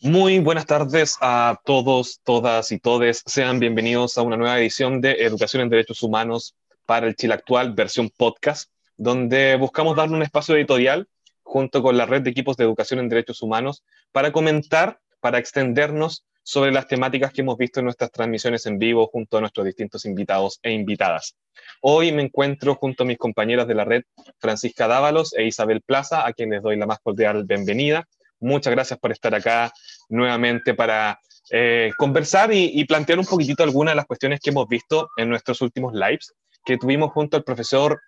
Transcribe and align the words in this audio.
Muy 0.00 0.38
buenas 0.38 0.64
tardes 0.64 1.18
a 1.20 1.60
todos, 1.64 2.20
todas 2.22 2.70
y 2.70 2.78
todes. 2.78 3.24
Sean 3.26 3.58
bienvenidos 3.58 4.16
a 4.16 4.22
una 4.22 4.36
nueva 4.36 4.60
edición 4.60 5.00
de 5.00 5.24
Educación 5.24 5.62
en 5.62 5.70
Derechos 5.70 6.04
Humanos 6.04 6.54
para 6.86 7.08
el 7.08 7.16
Chile 7.16 7.34
Actual, 7.34 7.72
versión 7.72 8.08
podcast, 8.16 8.70
donde 8.96 9.56
buscamos 9.56 9.96
darle 9.96 10.14
un 10.14 10.22
espacio 10.22 10.54
editorial 10.54 11.08
junto 11.42 11.82
con 11.82 11.96
la 11.96 12.06
red 12.06 12.22
de 12.22 12.30
equipos 12.30 12.56
de 12.56 12.62
educación 12.62 13.00
en 13.00 13.08
derechos 13.08 13.42
humanos 13.42 13.82
para 14.12 14.30
comentar, 14.30 15.00
para 15.18 15.38
extendernos 15.38 16.24
sobre 16.44 16.70
las 16.70 16.86
temáticas 16.86 17.32
que 17.32 17.40
hemos 17.40 17.58
visto 17.58 17.80
en 17.80 17.86
nuestras 17.86 18.12
transmisiones 18.12 18.66
en 18.66 18.78
vivo 18.78 19.08
junto 19.08 19.38
a 19.38 19.40
nuestros 19.40 19.66
distintos 19.66 20.04
invitados 20.04 20.60
e 20.62 20.70
invitadas. 20.70 21.34
Hoy 21.80 22.12
me 22.12 22.22
encuentro 22.22 22.76
junto 22.76 23.02
a 23.02 23.06
mis 23.06 23.18
compañeras 23.18 23.66
de 23.66 23.74
la 23.74 23.84
red, 23.84 24.04
Francisca 24.38 24.86
Dávalos 24.86 25.34
e 25.34 25.44
Isabel 25.44 25.82
Plaza, 25.82 26.24
a 26.24 26.32
quienes 26.34 26.62
doy 26.62 26.76
la 26.76 26.86
más 26.86 27.00
cordial 27.00 27.42
bienvenida 27.42 28.06
Muchas 28.40 28.72
gracias 28.72 28.98
por 28.98 29.12
estar 29.12 29.34
acá 29.34 29.72
nuevamente 30.08 30.74
para 30.74 31.18
eh, 31.50 31.90
conversar 31.96 32.52
y, 32.52 32.84
plantear 32.84 33.18
un 33.18 33.24
poquitito 33.24 33.62
algunas 33.62 33.92
de 33.92 33.96
las 33.96 34.06
cuestiones 34.06 34.40
que 34.40 34.50
hemos 34.50 34.68
visto 34.68 35.08
en 35.16 35.30
nuestros 35.30 35.60
últimos 35.62 35.94
lives 35.94 36.34
que 36.64 36.76
tuvimos 36.76 37.10
junto 37.12 37.36
al 37.36 37.44
profesor 37.44 38.00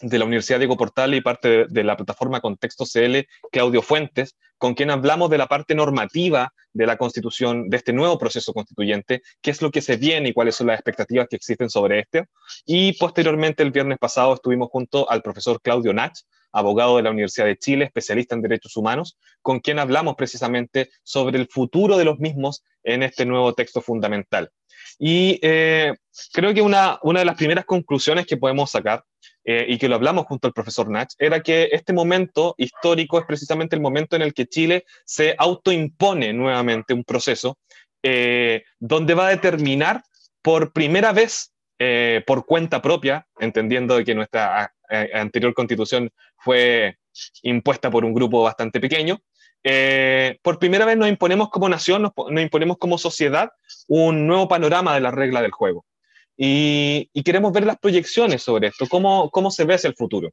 de 0.00 0.18
la 0.18 0.24
Universidad 0.24 0.58
Diego 0.58 0.76
Portal 0.76 1.14
y 1.14 1.20
parte 1.20 1.66
de, 1.68 1.84
la 1.84 1.96
plataforma 1.96 2.40
Contexto 2.40 2.84
CL, 2.84 3.26
Claudio 3.52 3.82
Fuentes, 3.82 4.36
con 4.58 4.74
quien 4.74 4.90
hablamos 4.90 5.30
de 5.30 5.38
la 5.38 5.46
parte 5.46 5.74
normativa 5.74 6.52
de 6.72 6.86
la 6.86 6.96
constitución, 6.96 7.68
de 7.68 7.76
este 7.76 7.92
nuevo 7.92 8.18
proceso 8.18 8.52
constituyente, 8.52 9.22
qué 9.40 9.50
es 9.50 9.62
lo 9.62 9.70
que 9.70 9.82
se 9.82 9.96
viene 9.96 10.30
y 10.30 10.32
cuáles 10.32 10.56
son 10.56 10.66
las 10.66 10.76
expectativas 10.76 11.28
que 11.28 11.36
existen 11.36 11.70
sobre 11.70 12.00
este. 12.00 12.24
Y 12.66 12.92
posteriormente, 12.94 13.62
el 13.62 13.70
viernes 13.70 13.98
pasado, 13.98 14.34
estuvimos 14.34 14.68
junto 14.70 15.08
al 15.10 15.22
profesor 15.22 15.60
Claudio 15.62 15.92
Nach, 15.92 16.14
abogado 16.52 16.96
de 16.96 17.02
la 17.02 17.10
Universidad 17.10 17.46
de 17.46 17.58
Chile, 17.58 17.84
especialista 17.84 18.34
en 18.34 18.42
derechos 18.42 18.76
humanos, 18.76 19.18
con 19.42 19.60
quien 19.60 19.78
hablamos 19.78 20.14
precisamente 20.14 20.90
sobre 21.02 21.38
el 21.38 21.48
futuro 21.48 21.96
de 21.96 22.04
los 22.04 22.18
mismos 22.18 22.64
en 22.82 23.02
este 23.02 23.26
nuevo 23.26 23.54
texto 23.54 23.80
fundamental. 23.80 24.50
Y 24.98 25.38
eh, 25.42 25.94
creo 26.32 26.54
que 26.54 26.62
una, 26.62 26.98
una 27.02 27.20
de 27.20 27.24
las 27.24 27.36
primeras 27.36 27.64
conclusiones 27.64 28.26
que 28.26 28.36
podemos 28.36 28.70
sacar, 28.70 29.04
eh, 29.44 29.66
y 29.68 29.78
que 29.78 29.88
lo 29.88 29.94
hablamos 29.96 30.26
junto 30.26 30.46
al 30.46 30.52
profesor 30.52 30.88
Nach, 30.88 31.12
era 31.18 31.40
que 31.40 31.68
este 31.72 31.92
momento 31.92 32.54
histórico 32.58 33.18
es 33.18 33.26
precisamente 33.26 33.76
el 33.76 33.82
momento 33.82 34.16
en 34.16 34.22
el 34.22 34.34
que 34.34 34.46
Chile 34.46 34.84
se 35.04 35.34
autoimpone 35.38 36.32
nuevamente 36.32 36.94
un 36.94 37.04
proceso 37.04 37.58
eh, 38.02 38.64
donde 38.78 39.14
va 39.14 39.28
a 39.28 39.30
determinar 39.30 40.02
por 40.42 40.72
primera 40.72 41.12
vez 41.12 41.50
por 42.26 42.46
cuenta 42.46 42.80
propia, 42.80 43.26
entendiendo 43.38 44.02
que 44.02 44.14
nuestra 44.14 44.72
anterior 45.12 45.52
constitución 45.52 46.10
fue 46.38 46.96
impuesta 47.42 47.90
por 47.90 48.04
un 48.04 48.14
grupo 48.14 48.42
bastante 48.42 48.80
pequeño. 48.80 49.20
Eh, 49.66 50.38
por 50.42 50.58
primera 50.58 50.84
vez 50.84 50.98
nos 50.98 51.08
imponemos 51.08 51.48
como 51.48 51.68
nación, 51.70 52.02
nos, 52.02 52.12
imponemos 52.42 52.76
como 52.76 52.98
sociedad 52.98 53.50
un 53.88 54.26
nuevo 54.26 54.46
panorama 54.46 54.94
de 54.94 55.00
la 55.00 55.10
regla 55.10 55.40
del 55.40 55.52
juego. 55.52 55.86
Y, 56.36 57.22
queremos 57.22 57.52
ver 57.52 57.64
las 57.64 57.78
proyecciones 57.78 58.42
sobre 58.42 58.68
esto, 58.68 58.86
cómo, 58.88 59.30
cómo 59.30 59.50
se 59.50 59.64
ve 59.64 59.74
hacia 59.74 59.88
el 59.88 59.94
futuro. 59.94 60.30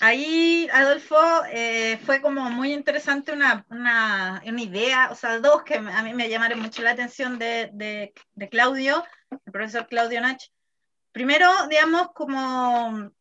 Ahí, 0.00 0.68
Adolfo, 0.72 1.16
eh, 1.52 1.98
fue 2.04 2.20
como 2.20 2.50
muy 2.50 2.72
interesante 2.72 3.30
una, 3.32 3.64
una, 3.70 4.42
una, 4.44 4.60
idea, 4.60 5.10
o 5.12 5.14
sea, 5.14 5.38
dos 5.38 5.62
que 5.62 5.74
a 5.74 6.02
mí 6.02 6.12
me 6.12 6.28
llamaron 6.28 6.58
mucho 6.60 6.82
la 6.82 6.90
atención 6.90 7.38
de, 7.38 7.70
de, 7.72 8.48
Claudio, 8.48 9.04
el 9.30 9.52
profesor 9.52 9.86
Claudio 9.86 10.20
Nach, 10.20 10.42
Primero, 11.12 11.46
digamos, 11.68 12.08
como 12.14 13.12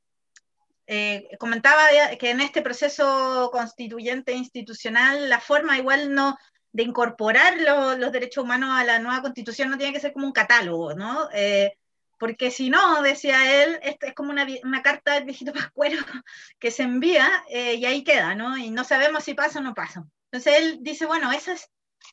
eh, 0.88 1.28
comentaba 1.38 1.81
que 2.18 2.30
en 2.31 2.40
este 2.40 2.62
proceso 2.62 3.50
constituyente 3.52 4.31
institucional, 4.34 5.28
la 5.30 5.42
forma 5.42 5.78
igual 5.78 6.16
no 6.16 6.38
de 6.73 6.83
incorporar 6.83 7.57
los 7.97 8.12
derechos 8.12 8.44
humanos 8.44 8.69
a 8.72 8.84
la 8.84 9.00
nueva 9.00 9.22
constitución 9.22 9.69
no 9.69 9.78
tiene 9.78 9.94
que 9.94 10.00
ser 10.00 10.13
como 10.13 10.25
un 10.25 10.31
catálogo, 10.31 10.94
¿no? 10.94 11.29
Eh, 11.34 11.78
porque 12.18 12.51
si 12.51 12.69
no, 12.69 13.01
decía 13.01 13.63
él, 13.63 13.79
esto 13.81 14.06
es 14.06 14.13
como 14.13 14.29
una, 14.29 14.46
una, 14.63 14.81
carta 14.84 15.16
del 15.16 15.25
viejito 15.25 15.53
pascuero 15.53 15.97
que 16.59 16.72
se 16.72 16.84
envía 16.84 17.28
eh, 17.50 17.75
y 17.75 17.85
ahí 17.85 18.03
queda, 18.03 18.35
¿no? 18.35 18.57
Y 18.57 18.69
no 18.69 18.84
sabemos 18.84 19.23
si 19.23 19.34
pasa 19.34 19.59
o 19.59 19.63
no 19.63 19.73
pasa. 19.73 20.06
Entonces 20.31 20.53
él 20.59 20.78
dice, 20.81 21.06
bueno, 21.06 21.31
esa 21.31 21.53
es 21.53 21.69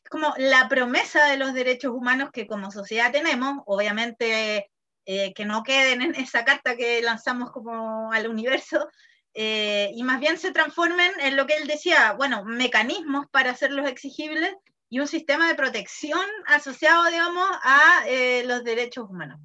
como 0.09 0.33
la 0.37 0.67
promesa 0.67 1.27
de 1.27 1.37
los 1.37 1.53
derechos 1.53 1.93
humanos 1.93 2.31
que 2.31 2.47
como 2.47 2.71
sociedad 2.71 3.11
tenemos, 3.11 3.61
obviamente 3.65 4.71
eh, 5.05 5.33
que 5.33 5.45
no 5.45 5.63
queden 5.63 6.01
en 6.01 6.15
esa 6.15 6.43
carta 6.43 6.75
que 6.75 7.01
lanzamos 7.01 7.51
como 7.51 8.11
al 8.11 8.27
universo, 8.27 8.87
eh, 9.33 9.91
y 9.93 10.03
más 10.03 10.19
bien 10.19 10.37
se 10.37 10.51
transformen 10.51 11.11
en 11.21 11.35
lo 11.35 11.45
que 11.45 11.55
él 11.55 11.67
decía, 11.67 12.13
bueno, 12.13 12.43
mecanismos 12.43 13.27
para 13.31 13.51
hacerlos 13.51 13.87
exigibles 13.87 14.53
y 14.89 14.99
un 14.99 15.07
sistema 15.07 15.47
de 15.47 15.55
protección 15.55 16.25
asociado, 16.47 17.05
digamos, 17.05 17.47
a 17.63 18.03
eh, 18.07 18.43
los 18.45 18.63
derechos 18.63 19.09
humanos. 19.09 19.39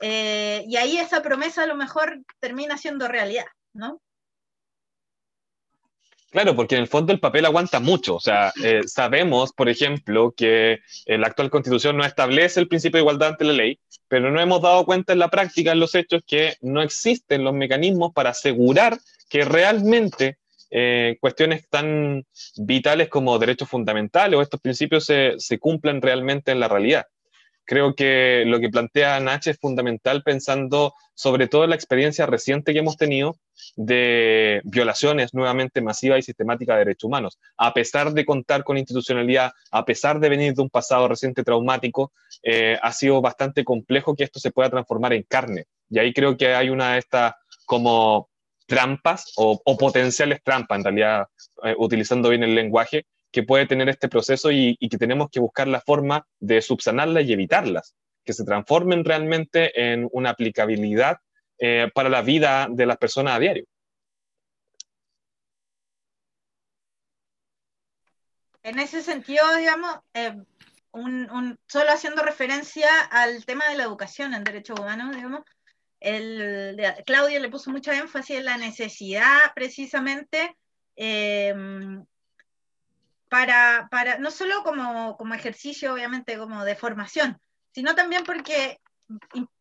y 0.00 0.76
ahí 0.76 0.98
esa 0.98 1.22
promesa 1.22 1.62
a 1.62 1.66
lo 1.66 1.76
mejor 1.76 2.20
termina 2.40 2.76
siendo 2.76 3.08
realidad, 3.08 3.46
¿no? 3.72 4.00
Claro, 6.30 6.56
porque 6.56 6.74
en 6.74 6.82
el 6.82 6.88
fondo 6.88 7.12
el 7.12 7.20
papel 7.20 7.44
aguanta 7.44 7.78
mucho. 7.78 8.16
O 8.16 8.20
sea, 8.20 8.52
eh, 8.62 8.80
sabemos, 8.86 9.52
por 9.52 9.68
ejemplo, 9.68 10.34
que 10.36 10.80
la 11.06 11.28
actual 11.28 11.48
constitución 11.48 11.96
no 11.96 12.04
establece 12.04 12.58
el 12.58 12.66
principio 12.66 12.98
de 12.98 13.02
igualdad 13.02 13.28
ante 13.28 13.44
la 13.44 13.52
ley, 13.52 13.78
pero 14.08 14.32
no 14.32 14.40
hemos 14.40 14.60
dado 14.60 14.84
cuenta 14.84 15.12
en 15.12 15.20
la 15.20 15.28
práctica, 15.28 15.70
en 15.70 15.78
los 15.78 15.94
hechos, 15.94 16.22
que 16.26 16.56
no 16.60 16.82
existen 16.82 17.44
los 17.44 17.54
mecanismos 17.54 18.12
para 18.12 18.30
asegurar 18.30 18.98
que 19.34 19.44
realmente 19.44 20.38
eh, 20.70 21.16
cuestiones 21.20 21.68
tan 21.68 22.24
vitales 22.54 23.08
como 23.08 23.36
derechos 23.36 23.68
fundamentales 23.68 24.38
o 24.38 24.42
estos 24.42 24.60
principios 24.60 25.06
se, 25.06 25.34
se 25.38 25.58
cumplan 25.58 26.00
realmente 26.00 26.52
en 26.52 26.60
la 26.60 26.68
realidad. 26.68 27.06
Creo 27.64 27.96
que 27.96 28.44
lo 28.46 28.60
que 28.60 28.68
plantea 28.68 29.18
Nache 29.18 29.50
es 29.50 29.58
fundamental 29.58 30.22
pensando 30.22 30.94
sobre 31.14 31.48
todo 31.48 31.64
en 31.64 31.70
la 31.70 31.74
experiencia 31.74 32.26
reciente 32.26 32.72
que 32.72 32.78
hemos 32.78 32.96
tenido 32.96 33.34
de 33.74 34.60
violaciones 34.62 35.34
nuevamente 35.34 35.82
masivas 35.82 36.20
y 36.20 36.22
sistemáticas 36.22 36.76
de 36.76 36.84
derechos 36.84 37.08
humanos. 37.08 37.40
A 37.56 37.74
pesar 37.74 38.12
de 38.12 38.24
contar 38.24 38.62
con 38.62 38.78
institucionalidad, 38.78 39.50
a 39.72 39.84
pesar 39.84 40.20
de 40.20 40.28
venir 40.28 40.54
de 40.54 40.62
un 40.62 40.70
pasado 40.70 41.08
reciente 41.08 41.42
traumático, 41.42 42.12
eh, 42.44 42.78
ha 42.80 42.92
sido 42.92 43.20
bastante 43.20 43.64
complejo 43.64 44.14
que 44.14 44.22
esto 44.22 44.38
se 44.38 44.52
pueda 44.52 44.70
transformar 44.70 45.12
en 45.12 45.24
carne. 45.24 45.64
Y 45.90 45.98
ahí 45.98 46.12
creo 46.12 46.36
que 46.36 46.54
hay 46.54 46.70
una 46.70 46.92
de 46.92 47.00
estas 47.00 47.32
como 47.66 48.28
trampas 48.66 49.32
o, 49.36 49.60
potenciales 49.76 50.42
trampas, 50.42 50.78
en 50.78 50.84
realidad, 50.84 51.26
eh, 51.62 51.74
utilizando 51.78 52.28
bien 52.30 52.42
el 52.42 52.54
lenguaje, 52.54 53.06
que 53.30 53.42
puede 53.42 53.66
tener 53.66 53.88
este 53.88 54.08
proceso 54.08 54.52
y, 54.52 54.76
que 54.76 54.96
tenemos 54.98 55.28
que 55.30 55.40
buscar 55.40 55.66
la 55.66 55.80
forma 55.80 56.26
de 56.38 56.62
subsanarlas 56.62 57.24
y 57.24 57.32
evitarlas, 57.32 57.94
que 58.24 58.32
se 58.32 58.44
transformen 58.44 59.04
realmente 59.04 59.92
en 59.92 60.08
una 60.12 60.30
aplicabilidad 60.30 61.18
eh, 61.58 61.90
para 61.92 62.08
la 62.08 62.22
vida 62.22 62.68
de 62.70 62.86
las 62.86 62.96
personas 62.96 63.34
a 63.34 63.38
diario. 63.40 63.64
En 68.62 68.78
ese 68.78 69.02
sentido, 69.02 69.44
digamos, 69.56 69.98
eh, 70.14 70.40
solo 71.66 71.90
haciendo 71.90 72.22
referencia 72.22 72.88
al 73.10 73.44
tema 73.44 73.68
de 73.68 73.76
la 73.76 73.82
educación 73.82 74.32
en 74.32 74.44
derechos 74.44 74.78
humanos, 74.78 75.14
digamos, 75.14 75.42
el, 76.04 76.80
Claudia 77.06 77.40
le 77.40 77.48
puso 77.48 77.70
mucha 77.70 77.96
énfasis 77.96 78.38
en 78.38 78.44
la 78.44 78.58
necesidad 78.58 79.52
precisamente 79.54 80.56
eh, 80.96 81.54
para, 83.28 83.88
para, 83.90 84.18
no 84.18 84.30
solo 84.30 84.62
como, 84.62 85.16
como 85.16 85.34
ejercicio, 85.34 85.94
obviamente, 85.94 86.38
como 86.38 86.64
de 86.64 86.76
formación, 86.76 87.40
sino 87.72 87.94
también 87.94 88.22
porque 88.24 88.80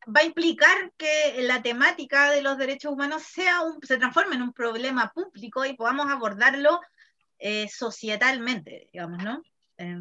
va 0.07 0.21
a 0.21 0.25
implicar 0.25 0.91
que 0.97 1.41
la 1.41 1.61
temática 1.61 2.29
de 2.31 2.41
los 2.41 2.57
derechos 2.57 2.91
humanos 2.91 3.23
sea 3.23 3.61
un, 3.61 3.79
se 3.81 3.97
transforme 3.97 4.35
en 4.35 4.43
un 4.43 4.53
problema 4.53 5.11
público 5.13 5.65
y 5.65 5.75
podamos 5.75 6.11
abordarlo 6.11 6.81
eh, 7.39 7.67
societalmente, 7.69 8.89
digamos, 8.93 9.23
¿no? 9.23 9.41
Eh, 9.77 9.99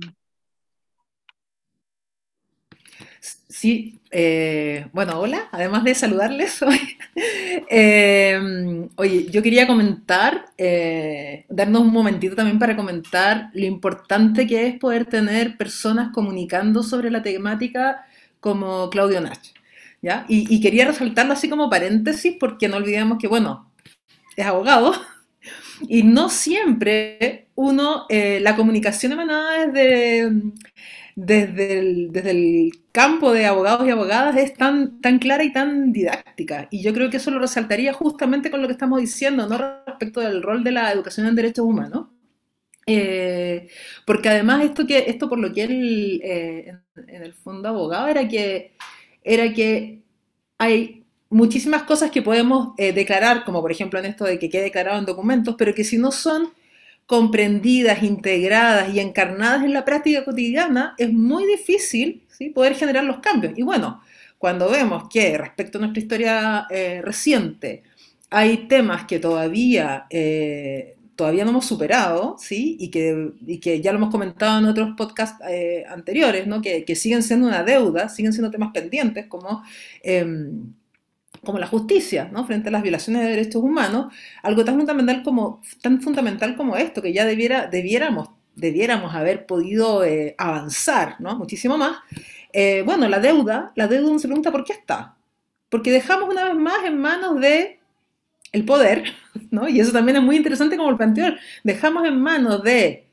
Sí, 3.23 4.01
eh, 4.11 4.89
bueno, 4.93 5.21
hola, 5.21 5.49
además 5.53 5.85
de 5.85 5.95
saludarles 5.95 6.61
hoy. 6.63 6.81
Eh, 7.71 8.89
oye, 8.97 9.27
yo 9.31 9.43
quería 9.43 9.69
comentar, 9.69 10.47
eh, 10.59 11.45
darnos 11.49 11.83
un 11.83 11.93
momentito 11.93 12.35
también 12.35 12.59
para 12.59 12.75
comentar 12.75 13.51
lo 13.55 13.65
importante 13.65 14.47
que 14.49 14.67
es 14.67 14.79
poder 14.81 15.07
tener 15.07 15.57
personas 15.57 16.13
comunicando 16.13 16.83
sobre 16.83 17.11
la 17.13 17.23
temática 17.23 18.05
como 18.41 18.91
Claudio 18.91 19.21
Nach. 19.21 19.39
¿ya? 20.01 20.25
Y, 20.29 20.61
quería 20.61 20.87
resaltarlo 20.87 21.33
así 21.35 21.49
como 21.49 21.71
paréntesis 21.71 22.37
porque 22.41 22.67
no 22.67 22.79
olvidemos 22.79 23.19
que, 23.19 23.29
bueno, 23.29 23.71
es 24.37 24.45
abogado 24.45 24.95
y 25.89 26.03
no 26.03 26.29
siempre 26.29 27.47
uno, 27.55 28.07
la 28.09 28.57
comunicación 28.57 29.13
emanada 29.13 29.67
desde 29.67 30.33
desde 31.15 31.79
el, 31.79 32.13
desde 32.13 32.31
el 32.31 32.73
campo 32.91 33.33
de 33.33 33.47
abogados 33.47 33.87
y 33.87 33.91
abogadas 33.91 34.37
es 34.37 34.55
tan, 34.55 35.01
tan 35.01 35.19
clara 35.19 35.45
y 35.45 35.53
tan 35.53 35.93
didáctica. 35.93 36.69
Y 36.71 36.83
yo 36.83 36.93
creo 36.95 37.11
que 37.11 37.19
eso 37.19 37.31
lo 37.31 37.39
resaltaría 37.39 37.93
justamente 37.93 38.51
con 38.51 38.63
lo 38.63 38.69
que 38.69 38.73
estamos 38.73 39.01
diciendo, 39.01 39.47
¿no? 39.49 39.59
Respecto 39.87 40.21
del 40.21 40.43
rol 40.43 40.65
de 40.65 40.73
la 40.73 40.93
educación 40.93 41.27
en 41.27 41.35
derechos 41.35 41.65
humanos. 41.65 42.07
Eh, 42.87 43.69
porque 44.07 44.29
además 44.29 44.65
esto, 44.65 44.87
que, 44.87 44.99
esto 45.07 45.29
por 45.29 45.39
lo 45.39 45.53
que 45.53 45.63
él 45.63 46.21
eh, 46.25 46.77
en, 46.97 47.23
el 47.23 47.33
fondo 47.33 47.69
abogaba 47.69 48.11
era 48.11 48.27
que, 48.27 48.75
era 49.23 49.53
que 49.53 50.03
hay 50.59 51.05
muchísimas 51.31 51.85
cosas 51.85 52.11
que 52.11 52.23
podemos 52.23 52.75
eh, 52.79 52.93
declarar, 52.93 53.45
como 53.45 53.61
por 53.61 53.71
ejemplo 53.71 53.99
en 54.01 54.07
esto 54.07 54.25
de 54.25 54.39
que 54.39 54.51
quede 54.51 54.65
declarado 54.65 54.99
en 54.99 55.07
documentos, 55.07 55.55
pero 55.57 55.75
que 55.75 55.85
si 55.85 55.97
no 55.97 56.11
son 56.11 56.53
comprendidas, 57.13 58.03
integradas 58.03 58.95
y 58.95 58.99
encarnadas 58.99 59.65
en 59.65 59.75
la 59.75 59.85
práctica 59.85 60.25
cotidiana, 60.25 60.95
es 60.97 61.13
muy 61.13 61.45
difícil 61.45 62.23
¿sí? 62.29 62.49
poder 62.49 62.75
generar 62.75 63.05
los 63.05 63.19
cambios. 63.19 63.53
Y 63.59 63.63
bueno, 63.63 64.01
cuando 64.39 64.71
vemos 64.71 65.11
que 65.11 65.37
respecto 65.37 65.77
a 65.77 65.83
nuestra 65.83 66.01
historia 66.01 66.67
reciente, 67.03 67.83
hay 68.31 68.67
temas 68.67 69.05
que 69.05 69.19
todavía 69.19 70.07
todavía 71.17 71.45
no 71.45 71.51
hemos 71.51 71.67
superado, 71.67 72.37
¿sí? 72.39 72.77
Y 72.81 72.89
que, 72.91 73.33
y 73.47 73.59
que 73.59 73.81
ya 73.81 73.93
lo 73.93 73.99
hemos 73.99 74.11
comentado 74.11 74.59
en 74.59 74.65
otros 74.65 74.95
podcasts 74.97 75.39
eh, 75.49 75.85
anteriores, 75.89 76.47
¿no? 76.47 76.63
Que, 76.63 76.85
que, 76.85 76.97
siguen 76.97 77.23
siendo 77.23 77.47
una 77.47 77.63
deuda, 77.63 78.09
siguen 78.09 78.33
siendo 78.33 78.51
temas 78.51 78.73
pendientes 78.73 79.27
como, 79.27 79.63
eh, 80.03 80.27
como 81.45 81.59
la 81.59 81.67
justicia, 81.67 82.29
¿no? 82.33 82.47
Frente 82.47 82.69
a 82.69 82.73
las 82.73 82.83
violaciones 82.83 83.23
de 83.23 83.31
derechos 83.31 83.63
humanos, 83.63 84.13
algo 84.43 84.65
tan 84.65 84.77
fundamental 84.77 85.23
como, 85.23 85.61
tan 85.81 86.01
fundamental 86.01 86.57
como 86.57 86.77
esto, 86.77 87.03
que 87.03 87.13
ya 87.13 87.25
debiera, 87.25 87.67
debiéramos, 87.67 88.31
debiéramos 88.55 89.15
haber 89.15 89.47
podido 89.47 90.05
eh, 90.05 90.35
avanzar, 90.39 91.17
¿no? 91.21 91.37
Muchísimo 91.37 91.77
más. 91.77 91.99
Eh, 92.53 92.83
bueno, 92.85 93.09
la 93.09 93.19
deuda, 93.19 93.73
la 93.75 93.89
deuda 93.89 94.09
uno 94.09 94.19
se 94.19 94.29
pregunta 94.29 94.53
por 94.53 94.65
qué 94.65 94.73
está. 94.73 95.17
Porque 95.69 95.91
dejamos 95.91 96.29
una 96.29 96.45
vez 96.45 96.55
más 96.55 96.85
en 96.85 96.99
manos 96.99 97.41
de 97.41 97.81
el 98.53 98.65
poder, 98.65 99.05
¿no? 99.51 99.69
Y 99.69 99.81
eso 99.81 99.93
también 99.93 100.19
es 100.19 100.23
muy 100.23 100.37
interesante 100.37 100.77
como 100.77 100.91
el 100.91 100.97
planteó. 100.97 101.35
Dejamos 101.65 102.05
en 102.07 102.21
manos 102.21 102.63
de 102.63 103.09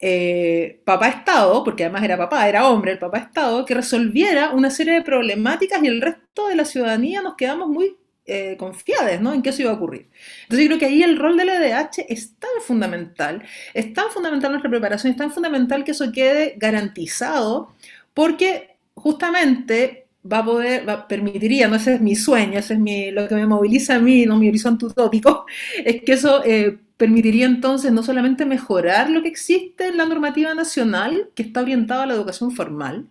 eh, 0.00 0.80
papá 0.84 1.08
Estado, 1.08 1.62
porque 1.62 1.84
además 1.84 2.04
era 2.04 2.16
papá, 2.16 2.48
era 2.48 2.68
hombre, 2.68 2.92
el 2.92 2.98
papá 2.98 3.18
Estado, 3.18 3.64
que 3.66 3.74
resolviera 3.74 4.50
una 4.50 4.70
serie 4.70 4.94
de 4.94 5.02
problemáticas 5.02 5.82
y 5.82 5.88
el 5.88 6.00
resto 6.00 6.48
de 6.48 6.56
la 6.56 6.64
ciudadanía 6.64 7.20
nos 7.20 7.34
quedamos 7.36 7.68
muy 7.68 7.96
eh, 8.26 8.56
confiadas 8.58 9.20
¿no? 9.20 9.32
en 9.34 9.42
que 9.42 9.50
eso 9.50 9.62
iba 9.62 9.72
a 9.72 9.74
ocurrir. 9.74 10.08
Entonces 10.42 10.64
yo 10.64 10.68
creo 10.68 10.78
que 10.78 10.86
ahí 10.86 11.02
el 11.02 11.18
rol 11.18 11.36
del 11.36 11.48
EDH 11.50 12.06
es 12.08 12.36
tan 12.38 12.50
fundamental, 12.64 13.42
es 13.74 13.92
tan 13.92 14.10
fundamental 14.10 14.52
nuestra 14.52 14.70
preparación, 14.70 15.10
es 15.10 15.16
tan 15.18 15.32
fundamental 15.32 15.84
que 15.84 15.90
eso 15.90 16.10
quede 16.12 16.54
garantizado, 16.56 17.74
porque 18.14 18.76
justamente 18.94 19.99
va 20.30 20.38
a 20.38 20.44
poder, 20.44 20.88
va, 20.88 21.08
permitiría, 21.08 21.68
no 21.68 21.76
ese 21.76 21.94
es 21.94 22.00
mi 22.00 22.14
sueño, 22.16 22.58
ese 22.58 22.74
es 22.74 22.80
mi, 22.80 23.10
lo 23.10 23.28
que 23.28 23.34
me 23.34 23.46
moviliza 23.46 23.96
a 23.96 23.98
mí, 23.98 24.26
no 24.26 24.36
mi 24.36 24.48
horizonte 24.48 24.86
utópico, 24.86 25.46
es 25.84 26.02
que 26.02 26.12
eso 26.12 26.42
eh, 26.44 26.78
permitiría 26.96 27.46
entonces 27.46 27.92
no 27.92 28.02
solamente 28.02 28.44
mejorar 28.44 29.10
lo 29.10 29.22
que 29.22 29.28
existe 29.28 29.88
en 29.88 29.96
la 29.96 30.04
normativa 30.06 30.54
nacional, 30.54 31.30
que 31.34 31.42
está 31.42 31.62
orientada 31.62 32.02
a 32.04 32.06
la 32.06 32.14
educación 32.14 32.52
formal, 32.52 33.08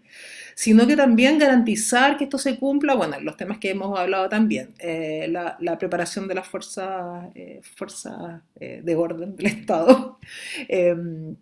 sino 0.60 0.86
que 0.86 0.98
también 0.98 1.40
garantizar 1.40 2.18
que 2.18 2.26
esto 2.26 2.38
se 2.38 2.58
cumpla, 2.60 2.94
bueno, 2.94 3.18
los 3.22 3.38
temas 3.38 3.60
que 3.60 3.70
hemos 3.70 3.98
hablado 3.98 4.28
también, 4.28 4.76
eh, 4.80 5.26
la, 5.30 5.56
la, 5.62 5.78
preparación 5.78 6.28
de 6.28 6.36
las 6.36 6.48
fuerzas 6.48 7.30
eh, 7.34 7.62
fuerza, 7.64 8.44
eh, 8.60 8.82
de 8.84 8.96
orden 8.96 9.38
del 9.38 9.46
Estado, 9.56 10.20
em, 10.68 11.38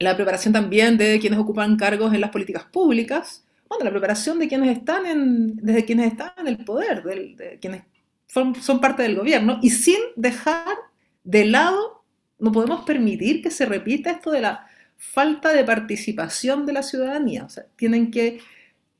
la 0.00 0.16
preparación 0.16 0.52
también 0.52 0.98
de 0.98 1.20
quienes 1.20 1.38
ocupan 1.38 1.76
cargos 1.76 2.12
en 2.12 2.20
las 2.20 2.30
políticas 2.30 2.64
públicas, 2.64 3.44
bueno, 3.68 3.84
la 3.84 3.90
preparación 3.90 4.38
de 4.38 4.48
quienes 4.48 4.76
están 4.76 5.06
en, 5.06 5.56
desde 5.56 5.84
quienes 5.84 6.12
están 6.12 6.32
en 6.38 6.48
el 6.48 6.64
poder, 6.64 7.02
de, 7.02 7.58
quienes 7.60 7.82
son, 8.26 8.80
parte 8.80 9.02
del 9.02 9.16
gobierno, 9.16 9.58
y 9.62 9.70
sin 9.70 9.98
dejar 10.16 10.76
de 11.24 11.44
lado, 11.44 12.04
no 12.38 12.52
podemos 12.52 12.84
permitir 12.84 13.42
que 13.42 13.50
se 13.50 13.66
repita 13.66 14.10
esto 14.10 14.30
de 14.30 14.40
la 14.40 14.66
falta 14.96 15.52
de 15.52 15.64
participación 15.64 16.66
de 16.66 16.72
la 16.72 16.82
ciudadanía. 16.82 17.44
O 17.44 17.48
sea, 17.48 17.66
tienen 17.76 18.10
que 18.10 18.40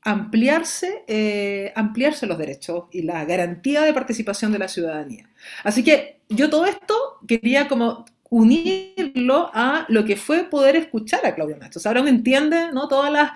ampliarse, 0.01 1.03
eh, 1.07 1.73
ampliarse 1.75 2.25
los 2.25 2.37
derechos 2.37 2.85
y 2.91 3.01
la 3.01 3.25
garantía 3.25 3.81
de 3.81 3.93
participación 3.93 4.51
de 4.51 4.59
la 4.59 4.67
ciudadanía. 4.67 5.29
Así 5.63 5.83
que 5.83 6.19
yo 6.29 6.49
todo 6.49 6.65
esto 6.65 6.95
quería 7.27 7.67
como 7.67 8.05
unirlo 8.29 9.49
a 9.53 9.85
lo 9.89 10.05
que 10.05 10.15
fue 10.15 10.43
poder 10.43 10.75
escuchar 10.75 11.25
a 11.25 11.33
Claudio 11.33 11.57
Nacho. 11.57 11.79
O 11.79 11.81
sea, 11.81 11.89
ahora 11.89 12.01
uno 12.01 12.09
entiende 12.09 12.71
¿no? 12.71 12.87
todas 12.87 13.11
las 13.11 13.31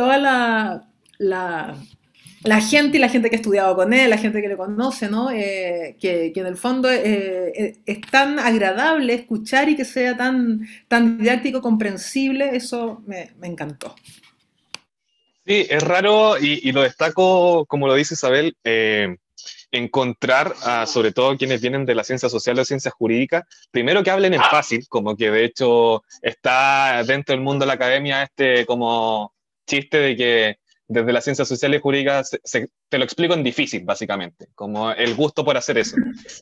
toda 0.00 0.16
la, 0.16 0.88
la, 1.18 2.60
gente 2.62 2.96
y 2.96 3.00
la 3.00 3.10
gente 3.10 3.28
que 3.28 3.36
ha 3.36 3.38
estudiado 3.38 3.76
con 3.76 3.92
él, 3.92 4.08
la 4.08 4.16
gente 4.16 4.40
que 4.40 4.48
le 4.48 4.56
conoce, 4.56 5.10
¿no? 5.10 5.30
Eh, 5.30 5.98
que, 6.00 6.32
en 6.34 6.46
el 6.46 6.56
fondo 6.56 6.90
eh, 6.90 7.52
eh, 7.54 7.76
es 7.84 8.00
tan 8.10 8.38
agradable 8.38 9.12
escuchar 9.12 9.68
y 9.68 9.76
que 9.76 9.84
sea 9.84 10.16
tan, 10.16 10.66
tan 10.88 11.18
didáctico, 11.18 11.60
comprensible, 11.60 12.56
eso 12.56 13.02
me, 13.06 13.32
encantó. 13.42 13.94
Sí, 15.44 15.66
es 15.68 15.82
raro 15.82 16.38
y, 16.38 16.72
lo 16.72 16.80
destaco, 16.80 17.66
como 17.66 17.86
lo 17.86 17.92
dice 17.92 18.14
Isabel, 18.14 18.56
encontrar 19.70 20.54
a, 20.62 20.86
sobre 20.86 21.12
todo 21.12 21.36
quienes 21.36 21.60
vienen 21.60 21.84
de 21.84 21.94
la 21.94 22.04
ciencia 22.04 22.30
social 22.30 22.58
o 22.58 22.64
ciencia 22.64 22.90
jurídica, 22.90 23.46
primero 23.70 24.02
que 24.02 24.10
hablen 24.10 24.32
en 24.32 24.42
fácil, 24.44 24.88
como 24.88 25.14
que 25.14 25.30
de 25.30 25.44
hecho 25.44 26.04
está 26.22 27.04
dentro 27.06 27.34
del 27.34 27.44
mundo 27.44 27.64
de 27.64 27.66
la 27.66 27.74
academia 27.74 28.22
este 28.22 28.64
como 28.64 29.34
chiste 29.70 29.98
de 29.98 30.16
que 30.16 30.56
desde 30.90 31.12
las 31.12 31.22
ciencias 31.22 31.46
sociales 31.46 31.78
y 31.78 31.82
jurídicas 31.82 32.30
te 32.88 32.98
lo 32.98 33.04
explico 33.04 33.34
en 33.34 33.44
difícil, 33.44 33.84
básicamente, 33.84 34.48
como 34.56 34.90
el 34.90 35.14
gusto 35.14 35.44
por 35.44 35.56
hacer 35.56 35.78
eso. 35.78 35.94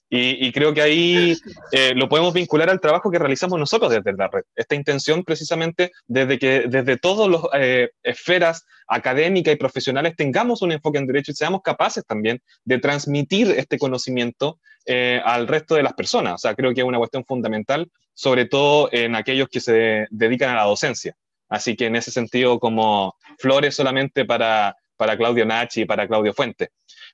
Y, 0.08 0.50
creo 0.52 0.72
que 0.72 0.80
ahí 0.80 1.36
eh, 1.70 1.92
lo 1.94 2.08
podemos 2.08 2.32
vincular 2.32 2.70
al 2.70 2.80
trabajo 2.80 3.10
que 3.10 3.18
realizamos 3.18 3.58
nosotros 3.58 3.92
desde 3.92 4.14
la 4.14 4.28
red. 4.28 4.44
Esta 4.56 4.74
intención 4.74 5.22
precisamente 5.22 5.92
desde 6.06 6.38
que 6.38 6.64
desde 6.66 6.96
todas 6.96 7.28
las 7.28 7.42
eh, 7.60 7.90
esferas 8.02 8.64
académicas 8.86 9.52
y 9.52 9.58
profesionales 9.58 10.16
tengamos 10.16 10.62
un 10.62 10.72
enfoque 10.72 10.96
en 10.96 11.06
derecho 11.06 11.32
y 11.32 11.34
seamos 11.34 11.60
capaces 11.62 12.06
también 12.06 12.40
de 12.64 12.78
transmitir 12.78 13.50
este 13.50 13.76
conocimiento 13.76 14.58
eh, 14.86 15.20
al 15.22 15.46
resto 15.46 15.74
de 15.74 15.82
las 15.82 15.92
personas. 15.92 16.34
O 16.34 16.38
sea, 16.38 16.54
creo 16.54 16.72
que 16.72 16.80
es 16.80 16.86
una 16.86 16.96
cuestión 16.96 17.22
fundamental, 17.26 17.90
sobre 18.14 18.46
todo 18.46 18.88
en 18.92 19.14
aquellos 19.14 19.50
que 19.50 19.60
se 19.60 20.06
dedican 20.10 20.48
a 20.48 20.54
la 20.54 20.64
docencia. 20.64 21.14
Así 21.48 21.76
que 21.76 21.86
en 21.86 21.96
ese 21.96 22.10
sentido, 22.10 22.58
como 22.58 23.14
flores 23.38 23.74
solamente 23.74 24.24
para, 24.24 24.76
para 24.96 25.16
Claudio 25.16 25.46
Nachi 25.46 25.82
y 25.82 25.86
para 25.86 26.06
Claudio 26.06 26.34
Fuente. 26.34 26.70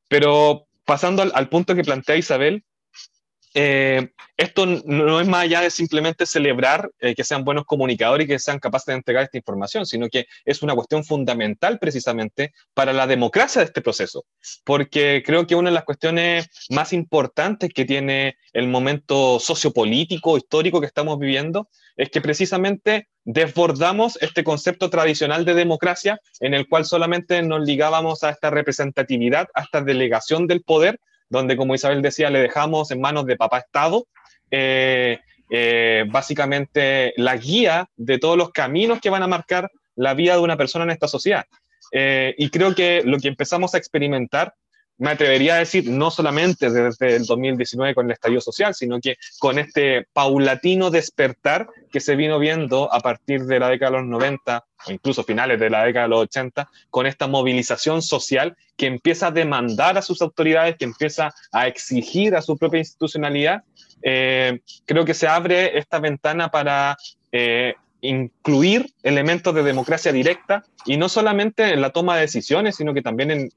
Pero 0.09 0.67
pasando 0.85 1.23
al, 1.23 1.49
punto 1.49 1.75
que 1.75 1.85
plantea 1.85 2.17
Isabel, 2.17 2.65
eh, 3.57 4.09
esto 4.37 4.67
no 4.67 5.21
es 5.21 5.29
más 5.29 5.43
allá 5.43 5.61
de 5.61 5.71
simplemente 5.71 6.27
celebrar 6.27 6.91
eh, 6.99 7.15
que 7.15 7.23
sean 7.23 7.45
buenos 7.45 7.65
comunicadores 7.67 8.25
y 8.25 8.29
que 8.29 8.39
sean 8.41 8.59
capaces 8.59 8.87
de 8.87 8.95
entregar 8.95 9.23
esta 9.23 9.39
información, 9.39 9.87
sino 9.87 10.09
que 10.09 10.27
es 10.45 10.61
una 10.63 10.75
cuestión 10.75 11.05
fundamental 11.05 11.79
precisamente 11.79 12.53
para 12.75 12.93
la 12.93 13.07
democracia 13.07 13.61
de 13.61 13.67
este 13.67 13.81
proceso, 13.81 14.25
porque 14.65 15.23
creo 15.25 15.47
que 15.47 15.55
una 15.55 15.71
de 15.71 15.75
las 15.75 15.85
cuestiones 15.85 16.49
más 16.71 16.93
importantes 16.93 17.71
que 17.73 17.85
tiene 17.85 18.37
el 18.53 18.67
momento 18.67 19.39
sociopolítico, 19.39 20.37
histórico 20.37 20.81
que 20.81 20.89
estamos 20.89 21.17
viviendo, 21.21 21.69
es 21.97 22.11
que 22.11 22.21
precisamente 22.21 23.07
desbordamos 23.25 24.19
este 24.21 24.45
concepto 24.45 24.91
tradicional 24.91 25.45
de 25.45 25.55
democracia 25.55 26.21
en 26.41 26.55
el 26.55 26.69
cual 26.69 26.85
solamente 26.85 27.43
nos 27.43 27.67
ligábamos 27.67 28.23
a 28.23 28.31
esta 28.31 28.51
representatividad, 28.51 29.49
a 29.55 29.63
esta 29.63 29.81
delegación 29.81 30.47
del 30.47 30.63
poder, 30.63 31.01
donde, 31.29 31.57
como 31.57 31.75
Isabel 31.75 32.03
decía, 32.03 32.31
le 32.31 32.41
dejamos 32.41 32.91
en 32.91 33.01
manos 33.01 33.27
de 33.27 33.37
papá 33.37 33.59
Estado. 33.59 34.07
Eh, 34.51 35.19
eh, 35.51 36.05
básicamente 36.09 37.13
la 37.17 37.37
guía 37.37 37.89
de 37.97 38.19
todos 38.19 38.37
los 38.37 38.51
caminos 38.51 39.01
que 39.01 39.11
van 39.11 39.23
a 39.23 39.27
marcar 39.27 39.71
la 39.97 40.15
vida 40.15 40.35
de 40.35 40.41
una 40.41 40.57
persona 40.57 40.85
en 40.85 40.91
esta 40.91 41.09
sociedad. 41.09 41.45
Eh, 41.93 42.35
y 42.39 42.51
creo 42.51 42.75
que 42.75 43.03
lo 43.05 43.19
que 43.19 43.29
empezamos 43.29 43.75
a 43.75 43.79
experimentar 43.79 44.55
me 44.99 45.11
atrevería 45.11 45.57
a 45.57 45.59
decir, 45.59 45.89
no 45.91 46.11
solamente 46.11 46.71
desde 46.71 47.17
el 47.17 47.25
2019 47.25 47.95
con 47.95 48.07
el 48.07 48.13
estallido 48.13 48.41
social, 48.41 48.75
sino 48.75 49.01
que 49.01 49.17
con 49.39 49.59
este 49.59 50.07
paulatino 50.13 50.91
despertar 50.91 51.69
que 51.91 52.01
se 52.01 52.17
vino 52.17 52.39
viendo 52.39 52.93
a 52.93 53.01
partir 53.01 53.45
de 53.45 53.59
la 53.59 53.69
década 53.69 53.93
de 53.93 53.99
los 53.99 54.07
90 54.07 54.65
o 54.87 54.93
incluso 54.93 55.25
finales 55.25 55.59
de 55.59 55.71
la 55.71 55.85
década 55.85 56.05
de 56.05 56.11
los 56.11 56.23
80, 56.23 56.69
con 56.91 57.07
esta 57.07 57.27
movilización 57.27 58.03
social 58.03 58.57
que 58.77 58.87
empieza 58.87 59.29
a 59.29 59.31
demandar 59.31 59.99
a 59.99 60.03
sus 60.03 60.23
autoridades, 60.23 60.77
que 60.77 60.85
empieza 60.85 61.35
a 61.53 61.67
exigir 61.67 62.37
a 62.37 62.43
su 62.43 62.57
propia 62.57 62.79
institucionalidad, 62.79 63.63
eh, 64.03 64.61
creo 64.85 65.05
que 65.05 65.15
se 65.15 65.27
abre 65.27 65.79
esta 65.79 65.99
ventana 65.99 66.51
para 66.51 66.97
eh, 67.33 67.75
incluir 68.01 68.93
elementos 69.03 69.55
de 69.55 69.63
democracia 69.63 70.13
directa 70.13 70.63
y 70.85 70.99
no 70.99 71.09
solamente 71.09 71.73
en 71.73 71.81
la 71.81 71.91
toma 71.91 72.17
de 72.17 72.23
decisiones, 72.23 72.77
sino 72.77 72.93
que 72.93 73.03
también 73.03 73.31
en 73.31 73.51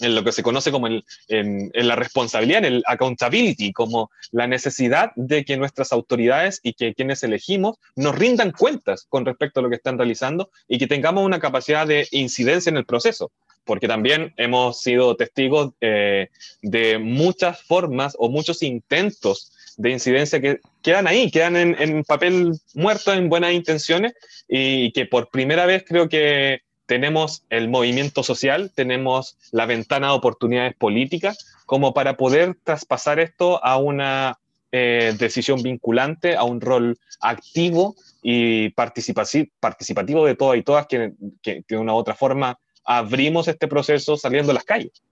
en 0.00 0.14
lo 0.14 0.24
que 0.24 0.32
se 0.32 0.42
conoce 0.42 0.70
como 0.70 0.86
el, 0.86 1.04
en, 1.28 1.70
la 1.74 1.96
responsabilidad, 1.96 2.64
en 2.64 2.74
el 2.74 2.82
accountability, 2.86 3.72
como 3.72 4.10
la 4.32 4.46
necesidad 4.46 5.12
de 5.16 5.44
que 5.44 5.56
nuestras 5.56 5.92
autoridades 5.92 6.60
y 6.62 6.74
que 6.74 6.94
quienes 6.94 7.22
elegimos 7.22 7.78
nos 7.96 8.14
rindan 8.14 8.52
cuentas 8.52 9.06
con 9.08 9.24
respecto 9.24 9.60
a 9.60 9.62
lo 9.62 9.70
que 9.70 9.76
están 9.76 9.98
realizando 9.98 10.50
y 10.68 10.78
que 10.78 10.86
tengamos 10.86 11.24
una 11.24 11.40
capacidad 11.40 11.86
de 11.86 12.08
incidencia 12.10 12.70
en 12.70 12.76
el 12.76 12.86
proceso, 12.86 13.30
porque 13.64 13.88
también 13.88 14.34
hemos 14.36 14.80
sido 14.80 15.16
testigos 15.16 15.72
eh, 15.80 16.28
de 16.62 16.98
muchas 16.98 17.62
formas 17.62 18.16
o 18.18 18.28
muchos 18.28 18.62
intentos 18.62 19.52
de 19.76 19.90
incidencia 19.90 20.40
que 20.40 20.60
quedan 20.82 21.06
ahí, 21.06 21.30
quedan 21.30 21.56
en, 21.56 22.04
papel 22.04 22.52
muerto, 22.74 23.12
en 23.12 23.28
buenas 23.28 23.52
intenciones, 23.52 24.12
y 24.48 24.92
que 24.92 25.06
por 25.06 25.30
primera 25.30 25.66
vez 25.66 25.84
creo 25.86 26.08
que 26.08 26.60
tenemos 26.86 27.44
el 27.50 27.68
movimiento 27.68 28.22
social, 28.22 28.70
tenemos 28.74 29.36
la 29.52 29.66
ventana 29.66 30.08
de 30.08 30.14
oportunidades 30.14 30.74
políticas 30.74 31.56
como 31.66 31.94
para 31.94 32.16
poder 32.16 32.56
traspasar 32.62 33.20
esto 33.20 33.64
a 33.64 33.78
una 33.78 34.38
eh, 34.72 35.14
decisión 35.18 35.62
vinculante, 35.62 36.36
a 36.36 36.44
un 36.44 36.60
rol 36.60 36.98
activo 37.20 37.94
y 38.22 38.70
participativo 38.70 40.26
de 40.26 40.34
todas 40.34 40.58
y 40.58 40.62
todas 40.62 40.86
que, 40.86 41.12
de 41.42 41.76
una 41.78 41.94
u 41.94 41.96
otra 41.96 42.14
forma 42.14 42.58
abrimos 42.84 43.48
este 43.48 43.66
proceso 43.66 44.16
saliendo 44.16 44.50
a 44.50 44.54
las 44.54 44.64
calles. 44.64 45.02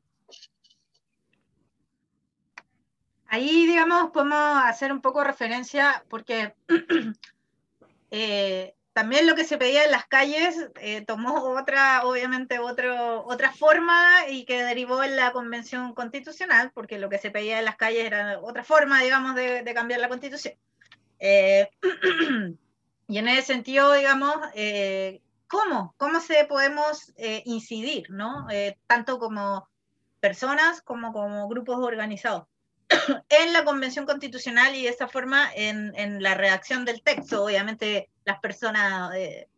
Ahí, 3.28 3.66
digamos, 3.66 4.10
podemos 4.10 4.62
hacer 4.64 4.92
un 4.92 5.00
poco 5.00 5.24
referencia 5.24 6.04
porque 6.10 6.54
eh, 8.10 8.74
también 8.92 9.26
lo 9.26 9.34
que 9.34 9.44
se 9.44 9.56
pedía 9.56 9.84
en 9.84 9.90
las 9.90 10.06
calles 10.06 10.54
eh, 10.80 11.02
tomó 11.06 11.56
otra, 11.58 12.04
obviamente, 12.04 12.58
otro, 12.58 13.24
otra 13.24 13.52
forma 13.52 14.28
y 14.28 14.44
que 14.44 14.62
derivó 14.62 15.02
en 15.02 15.16
la 15.16 15.32
convención 15.32 15.94
constitucional, 15.94 16.72
porque 16.74 16.98
lo 16.98 17.08
que 17.08 17.18
se 17.18 17.30
pedía 17.30 17.58
en 17.58 17.64
las 17.64 17.76
calles 17.76 18.04
era 18.04 18.38
otra 18.40 18.64
forma, 18.64 19.02
digamos, 19.02 19.34
de, 19.34 19.64
cambiar 19.74 20.00
la 20.00 20.08
constitución. 20.08 20.54
Eh, 21.18 21.70
y 23.08 23.18
en 23.18 23.28
ese 23.28 23.42
sentido, 23.42 23.92
digamos, 23.94 24.36
eh, 24.54 25.22
¿cómo? 25.46 25.94
¿Cómo 25.96 26.20
se 26.20 26.44
podemos 26.44 27.12
incidir, 27.44 28.10
¿no? 28.10 28.46
tanto 28.86 29.18
como 29.18 29.68
personas 30.20 30.82
como 30.82 31.12
como 31.12 31.48
grupos 31.48 31.78
organizados 31.80 32.46
en 33.28 33.52
la 33.52 33.64
Convención 33.64 34.06
Constitucional 34.06 34.74
y 34.74 34.84
de 34.84 34.90
esa 34.90 35.08
forma 35.08 35.50
en, 35.54 35.92
en 35.96 36.22
la 36.22 36.34
redacción 36.34 36.84
del 36.84 37.02
texto. 37.02 37.44
Obviamente 37.44 38.11
las 38.24 38.40
personas, 38.40 39.14
eh, 39.14 39.48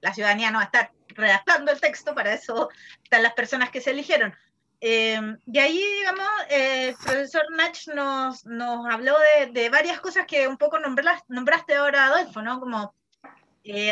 la 0.00 0.14
ciudadanía 0.14 0.50
no 0.50 0.58
va 0.58 0.62
a 0.62 0.66
estar 0.66 0.92
redactando 1.08 1.72
el 1.72 1.80
texto, 1.80 2.14
para 2.14 2.34
eso 2.34 2.70
están 3.02 3.22
las 3.22 3.34
personas 3.34 3.70
que 3.70 3.80
se 3.80 3.90
eligieron. 3.90 4.34
Eh, 4.80 5.20
y 5.46 5.58
ahí, 5.58 5.80
digamos, 5.98 6.28
eh, 6.50 6.88
el 6.88 6.96
profesor 6.96 7.44
Nach 7.52 7.86
nos, 7.94 8.44
nos 8.46 8.86
habló 8.92 9.16
de, 9.18 9.52
de, 9.52 9.68
varias 9.68 10.00
cosas 10.00 10.26
que 10.26 10.48
un 10.48 10.56
poco 10.56 10.78
nombraste, 10.80 11.26
nombraste 11.28 11.76
ahora, 11.76 12.06
Adolfo, 12.06 12.42
¿no? 12.42 12.58
Como 12.58 12.94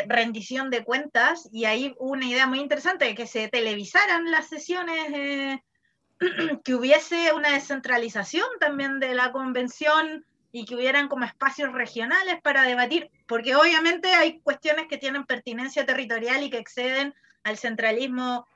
rendición 0.09 0.69
de 0.69 0.83
cuentas, 0.83 1.49
y 1.53 1.65
ahí 1.65 1.95
hubo 2.01 2.11
una 2.11 2.27
idea 2.27 2.49
muy 2.49 2.59
interesante 2.59 3.15
que 3.15 3.29
se 3.29 3.47
televisaran 3.47 4.29
las 4.29 4.49
sesiones 4.49 5.61
que 6.65 6.75
hubiese 6.75 7.33
una 7.33 7.53
descentralización 7.53 8.47
también 8.59 9.01
de 9.01 9.15
la 9.15 9.33
convención 9.33 10.25
y 10.53 10.65
que 10.65 10.75
hubieran 10.75 11.09
como 11.09 11.25
espacios 11.25 11.73
regionales 11.73 12.41
para 12.43 12.63
debatir, 12.63 13.11
porque 13.27 13.55
obviamente 13.55 14.13
hay 14.13 14.41
cuestiones 14.41 14.87
que 14.89 14.99
tienen 14.99 15.25
pertinencia 15.25 15.87
territorial 15.87 16.43
y 16.43 16.51
que 16.51 16.59
exceden 16.59 17.15
al 17.45 17.57
centralismo 17.57 18.47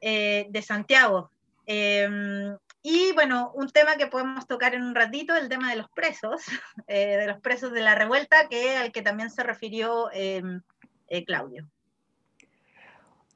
eh, 0.00 0.46
de 0.50 0.62
Santiago. 0.62 1.30
Em, 1.66 2.56
y 2.82 3.12
bueno, 3.12 3.52
un 3.54 3.70
tema 3.70 3.96
que 3.96 4.08
podemos 4.08 4.46
tocar 4.46 4.74
en 4.74 4.82
un 4.82 4.94
ratito, 4.94 5.34
el 5.34 5.48
tema 5.48 5.70
de 5.70 5.76
los 5.76 5.88
presos, 5.90 6.42
eh, 6.88 7.16
de 7.16 7.26
los 7.26 7.40
presos 7.40 7.72
de 7.72 7.80
la 7.80 7.94
revuelta, 7.94 8.48
que 8.48 8.76
al 8.76 8.92
que 8.92 9.02
también 9.02 9.30
se 9.30 9.42
refirió 9.42 10.10
em, 10.12 10.60
eh, 11.08 11.24
Claudio. 11.24 11.66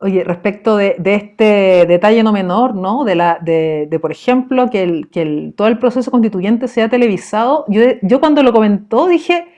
Oye, 0.01 0.23
respecto 0.23 0.77
de, 0.77 0.97
este 1.05 1.85
detalle 1.87 2.23
no 2.23 2.33
menor, 2.33 2.75
¿no? 2.75 3.05
De, 3.05 3.17
la, 3.17 3.39
de, 3.41 3.99
por 4.01 4.13
ejemplo, 4.13 4.71
que, 4.71 4.83
el, 4.85 5.09
que 5.11 5.53
todo 5.57 5.67
el 5.67 5.79
proceso 5.79 6.11
constituyente 6.11 6.69
sea 6.69 6.89
televisado, 6.89 7.65
yo, 7.69 7.83
yo 8.03 8.21
cuando 8.21 8.43
lo 8.45 8.53
comentó 8.53 9.09
dije, 9.09 9.49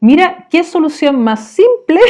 mira, 0.00 0.46
qué 0.50 0.62
solución 0.62 1.20
más 1.22 1.48
simple, 1.48 2.00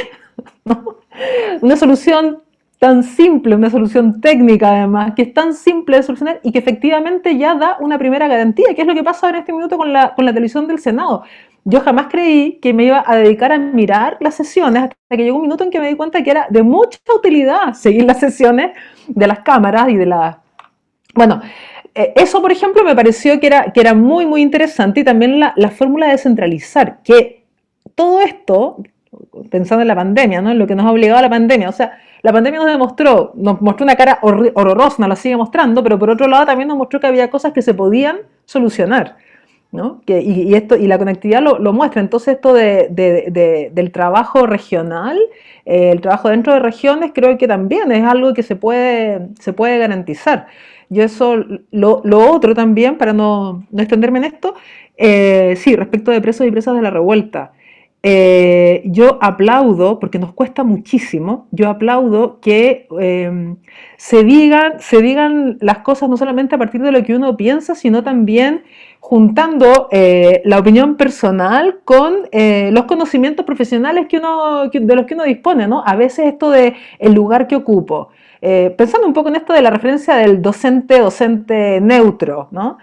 Una 1.61 1.76
solución 1.76 2.42
tan 2.78 3.02
simple, 3.02 3.57
una 3.57 3.71
solución 3.71 4.21
técnica 4.21 4.71
además, 4.71 5.12
que 5.16 5.23
es 5.23 5.35
tan 5.35 5.52
simple 5.52 5.97
de 5.97 6.02
solucionar 6.04 6.40
y 6.45 6.52
que 6.52 6.59
efectivamente 6.61 7.37
ya 7.37 7.57
da 7.57 7.76
una 7.80 7.99
primera 7.99 8.28
garantía, 8.28 8.73
que 8.75 8.83
es 8.83 8.87
lo 8.87 8.95
que 8.95 9.02
pasa 9.02 9.30
en 9.30 9.37
este 9.37 9.52
minuto 9.52 9.76
con 9.76 9.92
la, 9.92 10.14
con 10.14 10.25
la 10.25 10.33
televisión 10.33 10.68
del 10.68 10.78
Senado. 10.78 11.25
Yo 11.64 11.80
jamás 11.80 12.06
creí 12.10 12.58
que 12.60 12.72
me 12.72 12.84
iba 12.84 13.04
a 13.06 13.16
dedicar 13.16 13.52
a 13.52 13.58
mirar 13.58 14.16
las 14.20 14.34
sesiones 14.34 14.84
hasta 14.84 14.96
que 15.10 15.24
llegó 15.24 15.36
un 15.36 15.42
minuto 15.42 15.64
en 15.64 15.70
que 15.70 15.80
me 15.80 15.88
di 15.88 15.96
cuenta 15.96 16.22
que 16.22 16.30
era 16.30 16.46
de 16.48 16.62
mucha 16.62 16.98
utilidad 17.14 17.74
seguir 17.74 18.04
las 18.04 18.20
sesiones 18.20 18.72
de 19.06 19.26
las 19.26 19.40
cámaras 19.40 19.88
y 19.90 19.96
de 19.96 20.06
la... 20.06 20.40
Bueno, 21.14 21.42
eh, 21.94 22.12
eso 22.16 22.40
por 22.40 22.52
ejemplo 22.52 22.84
me 22.84 22.94
pareció 22.94 23.38
que 23.40 23.48
era, 23.48 23.72
que 23.72 23.80
era 23.80 23.92
muy, 23.92 24.24
muy 24.24 24.40
interesante 24.40 25.00
y 25.00 25.04
también 25.04 25.40
la, 25.40 25.52
la 25.56 25.70
fórmula 25.70 26.08
de 26.08 26.18
centralizar, 26.18 27.02
que 27.02 27.44
todo 27.94 28.20
esto, 28.20 28.76
pensando 29.50 29.82
en 29.82 29.88
la 29.88 29.96
pandemia, 29.96 30.40
¿no? 30.40 30.52
en 30.52 30.58
lo 30.58 30.66
que 30.66 30.76
nos 30.76 30.86
ha 30.86 30.92
obligado 30.92 31.18
a 31.18 31.22
la 31.22 31.30
pandemia, 31.30 31.68
o 31.68 31.72
sea, 31.72 31.98
la 32.22 32.32
pandemia 32.32 32.60
nos 32.60 32.68
demostró, 32.68 33.32
nos 33.34 33.60
mostró 33.60 33.84
una 33.84 33.96
cara 33.96 34.18
horrorosa, 34.22 34.96
nos 34.98 35.08
la 35.08 35.16
sigue 35.16 35.36
mostrando, 35.36 35.82
pero 35.82 35.98
por 35.98 36.10
otro 36.10 36.28
lado 36.28 36.46
también 36.46 36.68
nos 36.68 36.76
mostró 36.76 37.00
que 37.00 37.06
había 37.06 37.30
cosas 37.30 37.52
que 37.52 37.62
se 37.62 37.74
podían 37.74 38.18
solucionar. 38.44 39.16
¿No? 39.70 40.00
Que, 40.06 40.20
y, 40.22 40.54
esto, 40.54 40.76
y 40.76 40.87
la 40.87 40.98
conectividad 40.98 41.42
lo, 41.42 41.72
muestra. 41.72 42.00
Entonces, 42.00 42.37
esto 42.37 42.54
de, 42.54 43.70
del 43.72 43.92
trabajo 43.92 44.46
regional, 44.46 45.18
eh, 45.66 45.90
el 45.90 46.00
trabajo 46.00 46.28
dentro 46.30 46.52
de 46.54 46.60
regiones, 46.60 47.12
creo 47.14 47.37
que 47.38 47.46
también 47.46 47.92
es 47.92 48.04
algo 48.04 48.34
que 48.34 48.42
se 48.42 48.56
puede, 48.56 49.28
se 49.40 49.52
puede 49.52 49.78
garantizar. 49.78 50.46
Yo 50.88 51.02
eso, 51.02 51.37
lo, 51.70 52.00
lo 52.04 52.30
otro 52.32 52.54
también, 52.54 52.96
para 52.96 53.12
no, 53.12 53.66
no 53.70 53.82
extenderme 53.82 54.20
en 54.20 54.25
esto, 54.25 54.54
eh, 54.96 55.54
sí, 55.56 55.76
respecto 55.76 56.10
de 56.10 56.20
presos 56.20 56.46
y 56.46 56.50
presas 56.50 56.75
de 56.75 56.82
la 56.82 56.90
revuelta. 56.90 57.52
Eh, 58.05 58.83
yo 58.85 59.19
aplaudo, 59.21 59.99
porque 59.99 60.21
nos 60.21 60.33
cuesta 60.33 60.62
muchísimo, 60.62 61.49
yo 61.50 61.69
aplaudo 61.69 62.38
que 62.40 62.87
em, 63.00 63.57
se, 63.97 64.23
digan, 64.23 64.75
se 64.78 65.02
digan 65.02 65.59
las 65.61 65.78
cosas 65.78 66.09
no 66.09 66.17
solamente 66.17 66.55
a 66.55 66.59
partir 66.59 66.81
de 66.81 66.93
lo 66.93 67.02
que 67.02 67.17
uno 67.17 67.37
piensa, 67.37 67.75
sino 67.75 68.05
también 68.05 68.62
juntando 69.00 69.88
eh, 69.90 70.43
la 70.45 70.59
opinión 70.61 70.97
personal 70.97 71.81
con 71.85 72.28
eh, 72.31 72.71
los 72.73 72.85
conocimientos 72.85 73.45
profesionales 73.45 74.07
que 74.09 74.19
uno, 74.19 74.69
de 74.69 74.97
los 74.97 75.07
que 75.07 75.14
uno 75.14 75.25
dispone, 75.25 75.67
¿no? 75.67 75.83
A 75.85 75.97
veces 75.97 76.26
esto 76.26 76.50
de 76.50 76.76
lugar 77.00 77.49
que 77.49 77.57
ocupo. 77.57 78.11
pensando 78.40 79.07
un 79.09 79.12
poco 79.12 79.28
en 79.31 79.37
esto 79.37 79.52
de 79.52 79.62
la 79.62 79.71
referencia 79.71 80.14
del 80.14 80.40
docente, 80.40 81.00
docente 81.00 81.81
neutro, 81.81 82.49
¿no? 82.52 82.78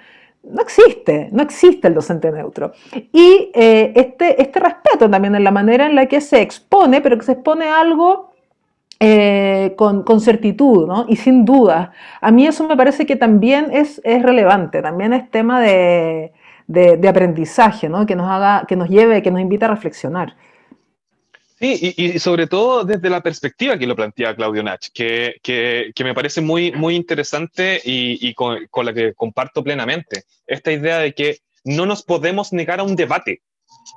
No 0.50 0.62
existe, 0.62 1.30
no 1.32 1.44
existe 1.44 1.88
el 1.88 1.94
docente 1.94 2.32
neutro. 2.32 2.72
Y 3.12 3.52
eh, 3.54 3.94
este, 3.96 4.42
este 4.42 4.60
respeto 4.60 5.10
también 5.10 5.36
en 5.36 5.44
la 5.44 5.52
manera 5.52 5.86
en 5.86 5.96
la 5.96 6.06
que 6.06 6.22
se 6.22 6.42
expone, 6.42 7.02
pero 7.02 7.18
que 7.18 7.26
se 7.26 7.34
expone 7.34 7.68
algo 7.68 8.32
eh, 9.00 9.74
con, 9.76 10.04
con, 10.04 10.22
certitud 10.22 10.88
¿no? 10.88 11.06
y 11.08 11.16
sin 11.18 11.46
duda. 11.46 11.92
A 12.22 12.32
mí 12.32 12.48
eso 12.48 12.68
me 12.68 12.78
parece 12.78 13.06
que 13.06 13.16
también 13.16 13.70
es, 13.72 14.00
es 14.04 14.24
relevante, 14.24 14.82
también 14.82 15.14
es 15.14 15.30
tema 15.30 15.60
de, 15.62 16.32
de, 16.68 17.08
aprendizaje, 17.08 17.90
¿no? 17.90 18.06
que, 18.06 18.16
nos 18.16 18.30
haga, 18.30 18.66
que 18.68 18.76
nos 18.76 18.90
lleve, 18.90 19.22
que 19.22 19.32
nos 19.32 19.42
invita 19.42 19.66
a 19.66 19.70
reflexionar. 19.70 20.36
Sí, 21.58 21.94
y, 21.96 22.20
sobre 22.20 22.48
todo 22.48 22.84
desde 22.84 23.10
la 23.10 23.24
perspectiva 23.24 23.78
que 23.78 23.88
lo 23.88 23.96
plantea 23.96 24.36
Claudio 24.36 24.62
Nach, 24.62 24.86
que, 24.94 25.36
que, 25.42 26.04
me 26.04 26.14
parece 26.14 26.42
muy, 26.42 26.74
muy 26.74 26.96
interesante 26.96 27.82
y, 27.84 28.34
con, 28.34 28.68
la 28.84 28.94
que 28.94 29.14
comparto 29.14 29.64
plenamente. 29.64 30.26
Esta 30.46 30.74
idea 30.74 31.00
de 31.00 31.14
que 31.14 31.40
no 31.64 31.86
nos 31.86 32.04
podemos 32.04 32.52
negar 32.52 32.82
a 32.82 32.84
un 32.84 32.98
debate, 32.98 33.42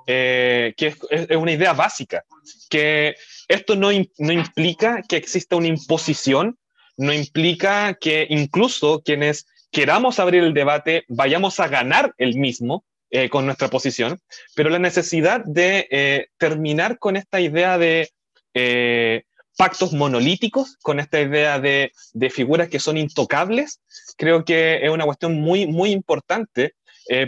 eh, 0.06 0.72
que 0.76 0.88
es, 0.88 0.98
es, 1.10 1.36
una 1.36 1.52
idea 1.52 1.72
básica, 1.72 2.24
que 2.70 3.16
esto 3.48 3.74
no, 3.74 3.88
no 4.18 4.32
implica 4.32 5.02
que 5.02 5.16
exista 5.16 5.56
una 5.56 5.66
imposición, 5.66 6.56
no 6.96 7.12
implica 7.12 7.94
que 7.94 8.26
incluso 8.30 9.02
quienes 9.04 9.46
queramos 9.72 10.20
abrir 10.20 10.44
el 10.44 10.54
debate 10.54 11.04
vayamos 11.08 11.58
a 11.58 11.66
ganar 11.66 12.14
el 12.18 12.36
mismo, 12.36 12.84
eh, 13.10 13.30
con 13.30 13.46
nuestra 13.46 13.68
posición, 13.68 14.20
pero 14.54 14.68
la 14.68 14.78
necesidad 14.78 15.42
de 15.46 15.88
eh, 15.90 16.26
terminar 16.36 16.98
con 16.98 17.16
esta 17.16 17.40
idea 17.40 17.78
de 17.78 18.10
eh, 18.52 19.22
pactos 19.56 19.94
monolíticos, 19.94 20.76
con 20.82 21.00
esta 21.00 21.18
idea 21.18 21.58
de, 21.58 21.92
de, 22.12 22.28
figuras 22.28 22.68
que 22.68 22.78
son 22.78 22.98
intocables, 22.98 23.80
creo 24.18 24.44
que 24.44 24.84
es 24.84 24.90
una 24.90 25.06
cuestión 25.06 25.40
muy, 25.40 25.66
muy 25.66 25.90
importante 25.90 26.74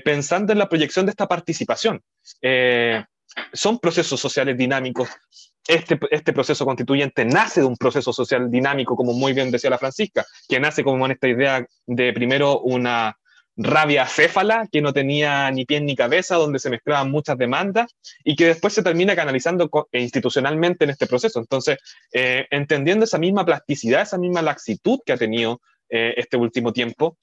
pensando 0.05 0.53
en 0.53 0.59
la 0.59 0.69
proyección 0.69 1.07
de 1.07 1.11
esta 1.11 1.27
participación. 1.27 2.03
son 3.55 3.79
procesos 3.79 4.21
sociales 4.21 4.59
dinámicos. 4.59 5.09
Este, 5.67 5.99
este 6.11 6.35
proceso 6.35 6.67
constituyente 6.67 7.25
nace 7.25 7.61
de 7.61 7.67
un 7.67 7.77
proceso 7.77 8.13
social 8.13 8.51
dinámico, 8.51 8.95
como 8.95 9.15
muy 9.15 9.33
bien 9.33 9.51
decía 9.51 9.71
la 9.71 9.79
Francisca, 9.79 10.27
que 10.47 10.61
nace 10.61 10.85
como 10.85 11.07
en 11.07 11.13
esta 11.13 11.29
idea 11.29 11.67
de 11.87 12.13
primero 12.13 12.61
una, 12.61 13.17
rabia 13.62 14.07
céfala 14.07 14.67
que 14.73 14.81
no 14.81 14.93
tenía 14.93 15.50
ni 15.50 15.67
pie 15.67 15.81
ni 15.81 15.95
cabeza, 15.95 16.37
donde 16.37 16.59
se 16.59 16.71
mezclaban 16.71 17.11
muchas 17.11 17.37
demandas 17.37 17.95
y 18.25 18.35
que 18.35 18.47
después 18.47 18.73
se 18.73 18.83
termina 18.83 19.14
canalizando 19.14 19.71
institucionalmente 19.93 20.85
en 20.85 20.90
este 20.90 21.07
proceso. 21.07 21.40
Entonces, 21.40 21.79
eh, 22.12 22.47
entendiendo 22.50 23.05
esa 23.05 23.19
misma 23.19 23.45
plasticidad, 23.45 24.02
esa 24.02 24.19
misma 24.19 24.40
laxitud 24.40 25.00
que 25.05 25.12
ha 25.12 25.19
tenido 25.19 25.61
eh, 25.90 26.14
este 26.17 26.38
último 26.38 26.73
tiempo, 26.73 27.19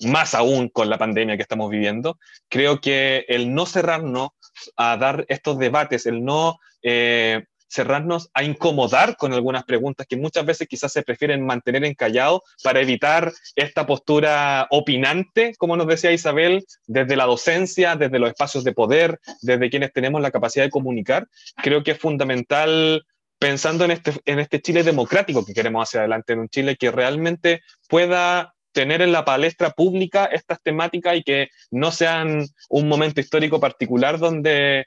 más 0.00 0.34
aún 0.34 0.68
con 0.68 0.88
la 0.90 0.98
pandemia 0.98 1.36
que 1.36 1.42
estamos 1.42 1.70
viviendo. 1.70 2.18
Creo 2.48 2.80
que 2.80 3.24
el 3.28 3.52
no 3.54 3.66
cerrarnos 3.66 4.30
a 4.76 4.96
dar 4.96 5.24
estos 5.28 5.58
debates, 5.58 6.06
el 6.06 6.24
no 6.24 6.58
eh, 6.82 7.44
cerrarnos 7.68 8.30
a 8.34 8.44
incomodar 8.44 9.16
con 9.16 9.32
algunas 9.32 9.64
preguntas 9.64 10.06
que 10.06 10.16
muchas 10.16 10.46
veces 10.46 10.68
quizás 10.68 10.92
se 10.92 11.02
prefieren 11.02 11.44
mantener 11.44 11.84
encallado 11.84 12.42
para 12.62 12.80
evitar 12.80 13.32
esta 13.56 13.86
postura 13.86 14.66
opinante, 14.70 15.54
como 15.58 15.76
nos 15.76 15.86
decía 15.86 16.12
Isabel, 16.12 16.64
desde 16.86 17.16
la 17.16 17.26
docencia, 17.26 17.96
desde 17.96 18.18
los 18.18 18.30
espacios 18.30 18.64
de 18.64 18.72
poder, 18.72 19.20
desde 19.42 19.70
quienes 19.70 19.92
tenemos 19.92 20.20
la 20.20 20.30
capacidad 20.30 20.64
de 20.64 20.70
comunicar. 20.70 21.28
Creo 21.62 21.82
que 21.82 21.92
es 21.92 21.98
fundamental 21.98 23.04
pensando 23.38 23.84
en 23.84 23.90
este, 23.90 24.12
en 24.24 24.38
este 24.38 24.60
Chile 24.60 24.82
democrático 24.82 25.44
que 25.44 25.52
queremos 25.52 25.88
hacia 25.88 26.00
adelante, 26.00 26.32
en 26.32 26.40
un 26.40 26.48
Chile 26.48 26.76
que 26.76 26.90
realmente 26.90 27.62
pueda 27.88 28.54
tener 28.72 29.02
en 29.02 29.12
la 29.12 29.24
palestra 29.24 29.70
pública 29.70 30.26
estas 30.26 30.60
temáticas 30.60 31.16
y 31.16 31.22
que 31.22 31.48
no 31.70 31.92
sean 31.92 32.44
un 32.68 32.88
momento 32.88 33.20
histórico 33.20 33.60
particular 33.60 34.18
donde 34.18 34.84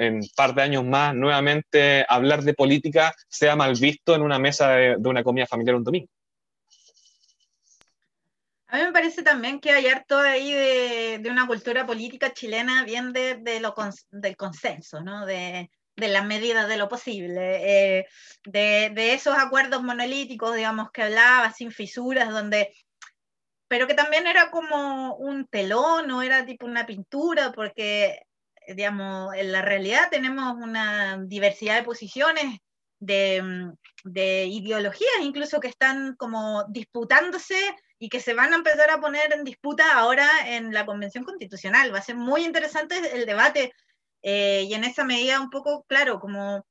en 0.00 0.20
par 0.34 0.54
de 0.54 0.62
años 0.62 0.84
más 0.84 1.14
nuevamente 1.14 2.04
hablar 2.08 2.42
de 2.42 2.54
política 2.54 3.14
sea 3.28 3.54
mal 3.54 3.74
visto 3.74 4.14
en 4.14 4.22
una 4.22 4.38
mesa 4.38 4.70
de, 4.70 4.96
una 5.04 5.22
comida 5.22 5.46
familiar 5.46 5.76
un 5.76 5.84
domingo. 5.84 6.08
A 8.68 8.78
mí 8.78 8.84
me 8.84 8.92
parece 8.92 9.22
también 9.22 9.60
que 9.60 9.72
hay 9.72 9.88
harto 9.88 10.18
ahí 10.18 10.52
de, 10.52 11.28
una 11.30 11.46
cultura 11.46 11.84
política 11.86 12.32
chilena 12.32 12.84
bien 12.84 13.12
de, 13.12 13.60
lo, 13.60 13.74
del 14.10 14.36
consenso, 14.36 15.00
¿no? 15.00 15.26
De, 15.26 15.70
de 15.96 16.08
las 16.08 16.24
medidas 16.24 16.68
de 16.68 16.76
lo 16.76 16.88
posible, 16.88 17.98
eh, 17.98 18.06
de, 18.44 18.90
de, 18.94 19.12
esos 19.12 19.36
acuerdos 19.36 19.82
monolíticos, 19.82 20.54
digamos, 20.54 20.90
que 20.92 21.02
hablaba, 21.02 21.52
sin 21.52 21.72
fisuras, 21.72 22.30
donde 22.30 22.72
pero 23.70 23.86
que 23.86 23.94
también 23.94 24.26
era 24.26 24.50
como 24.50 25.14
un 25.14 25.46
telón 25.46 26.10
o 26.10 26.22
era 26.22 26.44
tipo 26.44 26.66
una 26.66 26.86
pintura, 26.86 27.52
porque, 27.52 28.26
digamos, 28.74 29.34
en 29.34 29.52
la 29.52 29.62
realidad 29.62 30.08
tenemos 30.10 30.54
una 30.56 31.18
diversidad 31.24 31.76
de 31.76 31.84
posiciones, 31.84 32.58
de, 33.00 33.42
mm, 33.42 33.72
de 34.04 34.46
ideologías 34.46 35.20
incluso 35.22 35.60
que 35.60 35.68
están 35.68 36.14
como 36.16 36.64
disputándose 36.68 37.56
y 37.98 38.08
que 38.08 38.20
se 38.20 38.34
van 38.34 38.52
a 38.52 38.56
empezar 38.56 38.90
a 38.90 39.00
poner 39.00 39.32
en 39.32 39.44
disputa 39.44 39.98
ahora 39.98 40.28
en 40.46 40.72
la 40.72 40.86
Convención 40.86 41.24
Constitucional. 41.24 41.92
Va 41.94 41.98
a 41.98 42.02
ser 42.02 42.16
muy 42.16 42.44
interesante 42.44 42.96
el 43.12 43.26
debate 43.26 43.72
eh, 44.22 44.64
y 44.68 44.74
en 44.74 44.84
esa 44.84 45.04
medida 45.04 45.40
un 45.40 45.50
poco, 45.50 45.84
claro, 45.88 46.18
como 46.20 46.64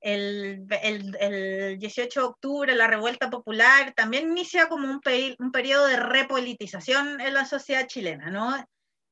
el, 0.00 0.66
el, 0.82 1.78
18 1.78 2.20
de 2.20 2.26
octubre, 2.26 2.74
la 2.74 2.86
revuelta 2.86 3.30
popular, 3.30 3.94
también 3.94 4.30
inicia 4.30 4.68
como 4.68 4.88
un, 4.88 5.00
un 5.38 5.52
periodo 5.52 5.86
de 5.86 5.96
repolitización 5.96 7.20
en 7.20 7.34
la 7.34 7.46
sociedad 7.46 7.86
chilena, 7.86 8.30
¿no? 8.30 8.54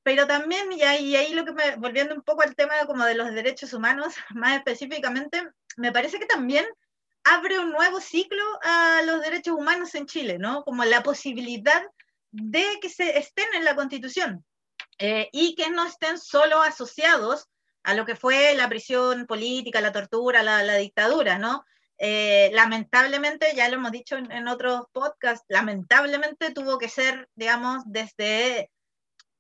Pero 0.03 0.27
también, 0.27 0.73
y 0.73 0.83
ahí, 0.83 1.15
ahí 1.17 1.33
lo 1.35 1.45
que 1.45 1.53
me, 1.53 1.77
volviendo 1.77 2.15
un 2.15 2.23
poco 2.23 2.43
al 2.43 2.57
tema 2.57 2.75
como 2.87 3.05
de 3.05 3.15
los 3.15 3.33
derechos 3.33 3.73
humanos, 3.73 4.15
más 4.35 4.57
específicamente, 4.57 5.43
me 5.77 5.93
parece 5.93 6.19
que 6.19 6.27
también 6.27 6.67
abre 7.25 7.59
un 7.59 7.71
nuevo 7.71 8.01
ciclo 8.01 8.43
a 8.63 9.03
los 9.05 9.23
derechos 9.23 9.55
humanos 9.57 9.95
en 9.95 10.07
Chile, 10.07 10.39
¿no? 10.39 10.65
Como 10.65 10.85
la 10.85 11.03
posibilidad 11.03 11.83
de 12.33 12.65
que 12.81 12.89
se 12.89 13.19
estén 13.19 13.47
en 13.55 13.65
la 13.65 13.77
Constitución 13.77 14.45
eh, 14.99 15.29
y 15.33 15.55
que 15.55 15.71
no 15.71 15.87
estén 15.87 16.19
solo 16.19 16.63
asociados 16.63 17.49
a 17.85 17.95
lo 17.95 18.07
que 18.07 18.17
fue 18.17 18.55
la 18.55 18.69
prisión 18.69 19.27
política, 19.27 19.81
la 19.81 19.93
tortura, 19.93 20.43
la, 20.43 20.77
dictadura, 20.77 21.39
¿no? 21.39 21.65
Eh, 21.99 22.51
lamentablemente, 22.53 23.53
ya 23.55 23.69
lo 23.69 23.77
hemos 23.77 23.93
dicho 23.93 24.17
en, 24.17 24.49
otros 24.49 24.87
podcasts, 24.93 25.45
lamentablemente 25.49 26.53
tuvo 26.53 26.79
que 26.79 26.89
ser, 26.89 27.29
digamos, 27.35 27.83
desde, 27.87 28.71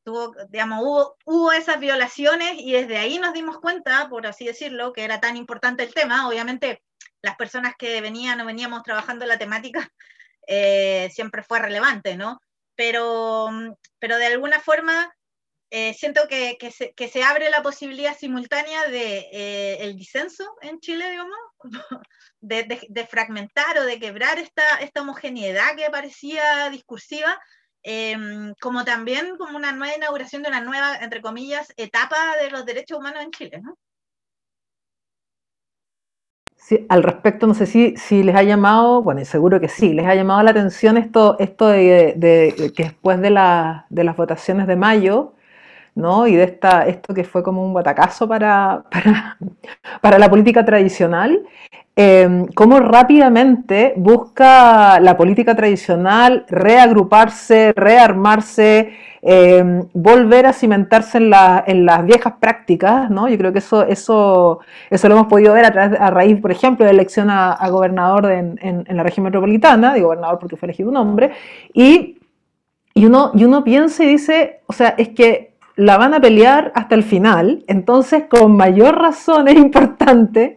tuvo, 0.05 0.35
digamos, 0.49 0.81
hubo, 0.83 1.17
hubo 1.25 1.53
esas 1.53 1.79
violaciones 1.81 2.55
y 2.59 2.73
desde 2.73 2.99
ahí 2.99 3.19
nos 3.19 3.33
dimos 3.33 3.59
cuenta, 3.61 4.09
por 4.09 4.27
así 4.27 4.45
decirlo, 4.45 4.93
que 4.93 5.05
era 5.05 5.21
tan 5.21 5.37
importante 5.37 5.83
el 5.83 5.95
tema. 5.95 6.29
Obviamente, 6.29 6.83
las 7.23 7.37
personas 7.37 7.75
que 7.79 8.01
venían 8.01 8.41
o 8.41 8.47
veníamos 8.47 8.83
trabajando 8.83 9.27
la 9.27 9.38
temática 9.38 9.88
eh, 10.47 11.09
siempre 11.12 11.43
fue 11.43 11.61
relevante, 11.61 12.17
¿no? 12.17 12.41
Pero, 12.75 13.51
pero 13.99 14.17
de 14.17 14.27
alguna 14.27 14.61
forma 14.61 15.15
eh, 15.75 15.95
siento 15.95 16.29
que, 16.29 16.59
que, 16.59 16.71
se, 16.71 16.93
que, 16.93 17.09
se, 17.09 17.23
abre 17.23 17.49
la 17.49 17.62
posibilidad 17.62 18.15
simultánea 18.15 18.88
de 18.88 19.31
eh, 19.33 19.79
el 19.81 19.97
disenso 19.97 20.45
en 20.61 20.81
Chile, 20.81 21.11
digamos, 21.11 21.38
de, 22.41 22.87
de, 22.91 23.07
fragmentar 23.07 23.79
o 23.79 23.87
de 23.87 23.99
quebrar 23.99 24.38
esta, 24.38 24.81
esta 24.81 25.01
homogeneidad 25.01 25.75
que 25.75 25.88
parecía 25.91 26.69
discursiva, 26.69 27.41
em, 27.83 28.55
como 28.61 28.85
también 28.85 29.37
como 29.37 29.57
una 29.57 29.73
nueva 29.73 29.97
inauguración 29.97 30.42
de 30.42 30.49
una 30.49 30.61
nueva, 30.61 30.97
entre 30.97 31.21
comillas, 31.21 31.73
etapa 31.77 32.16
de 32.42 32.51
los 32.51 32.64
derechos 32.64 32.99
humanos 32.99 33.23
en 33.23 33.31
Chile, 33.31 33.61
¿no? 33.62 33.77
Sí, 36.57 36.87
al 36.88 37.03
respecto, 37.03 37.49
no 37.49 37.55
sé 37.55 37.66
si, 37.66 37.97
si 37.97 38.23
les 38.23 38.37
ha 38.37 38.45
llamado, 38.45 39.03
bueno, 39.03 39.25
seguro 39.25 39.61
que 39.61 39.68
sí, 39.68 39.92
les 39.95 40.07
ha 40.07 40.14
llamado 40.14 40.42
la 40.45 40.53
atención 40.53 40.97
esto, 40.97 41.37
esto 41.40 41.66
de, 41.66 42.14
que 42.75 42.85
después 42.85 43.21
de, 43.21 43.31
la, 43.31 43.87
de 43.90 44.05
las 44.05 44.16
votaciones 44.16 44.68
de 44.68 44.77
mayo, 44.77 45.35
¿no? 45.95 46.27
Y 46.27 46.37
de 46.37 46.45
esta, 46.45 46.87
esto 46.87 47.14
que 47.14 47.25
fue 47.25 47.42
como 47.42 47.64
un 47.64 47.75
batacazo 47.75 48.29
para, 48.29 48.85
para, 50.01 50.18
la 50.18 50.31
política 50.31 50.64
tradicional, 50.64 51.45
eh, 51.94 52.46
cómo 52.55 52.81
rápidamente 52.81 53.92
busca 53.96 54.98
la 55.00 55.16
política 55.16 55.55
tradicional 55.55 56.46
reagruparse, 56.48 57.74
rearmarse, 57.76 58.92
em, 59.20 59.87
volver 59.92 60.46
a 60.46 60.55
cimentarse 60.55 61.18
en, 61.18 61.31
las 61.87 62.05
viejas 62.07 62.35
prácticas, 62.40 63.11
¿no? 63.11 63.28
Yo 63.28 63.37
creo 63.37 63.52
que 63.52 63.59
eso, 63.59 63.83
eso, 63.85 64.61
eso 64.90 65.09
lo 65.09 65.14
hemos 65.16 65.26
podido 65.26 65.52
ver 65.52 65.66
a, 65.66 65.70
través, 65.70 66.00
a 66.00 66.11
raíz, 66.11 66.40
por 66.40 66.50
ejemplo, 66.50 66.87
de 66.87 66.92
la 66.92 67.00
elección 67.00 67.28
a, 67.31 67.68
gobernador 67.68 68.31
en, 68.33 68.85
la 68.88 69.02
región 69.02 69.24
metropolitana, 69.24 69.94
digo 69.94 70.07
gobernador 70.09 70.38
porque 70.38 70.57
fue 70.57 70.68
elegido 70.68 70.88
un 70.88 70.96
hombre, 70.96 71.33
y, 71.74 72.18
y, 72.94 73.07
uno, 73.07 73.33
y 73.35 73.44
uno 73.44 73.64
piensa 73.64 74.02
y 74.05 74.09
dice, 74.09 74.61
o 74.66 74.72
sea, 74.72 74.94
es 74.96 75.11
que 75.11 75.52
la 75.77 75.97
van 75.97 76.15
a 76.15 76.21
pelear 76.21 76.73
hasta 76.75 76.95
el 76.95 77.03
final, 77.03 77.65
entonces 77.67 78.25
con 78.29 78.57
mayor 78.57 79.01
razón 79.01 79.49
es 79.49 79.57
importante 79.57 80.57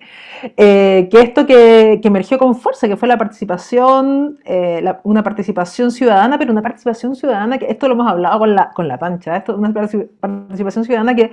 eh, 0.57 1.07
que 1.09 1.21
esto 1.21 1.45
que, 1.45 1.99
emergió 2.03 2.37
con 2.37 2.55
fuerza, 2.55 2.87
que 2.87 2.97
fue 2.97 3.07
la 3.07 3.17
participación, 3.17 4.39
eh, 4.45 4.83
una 5.03 5.23
participación 5.23 5.91
ciudadana, 5.91 6.37
pero 6.37 6.51
una 6.51 6.61
participación 6.61 7.15
ciudadana, 7.15 7.57
que 7.57 7.67
esto 7.67 7.87
lo 7.87 7.93
hemos 7.95 8.07
hablado 8.07 8.39
con 8.39 8.55
la, 8.55 8.71
con 8.71 8.87
la 8.87 8.99
pancha, 8.99 9.37
esto 9.37 9.55
una 9.55 9.73
participación 9.73 10.85
ciudadana 10.85 11.15
que, 11.15 11.31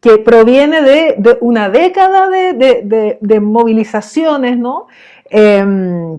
que 0.00 0.18
proviene 0.18 0.80
de, 0.82 1.38
una 1.40 1.68
década 1.68 2.28
de, 2.28 3.40
movilizaciones, 3.40 4.56
¿no? 4.58 4.86
Em, 5.28 6.18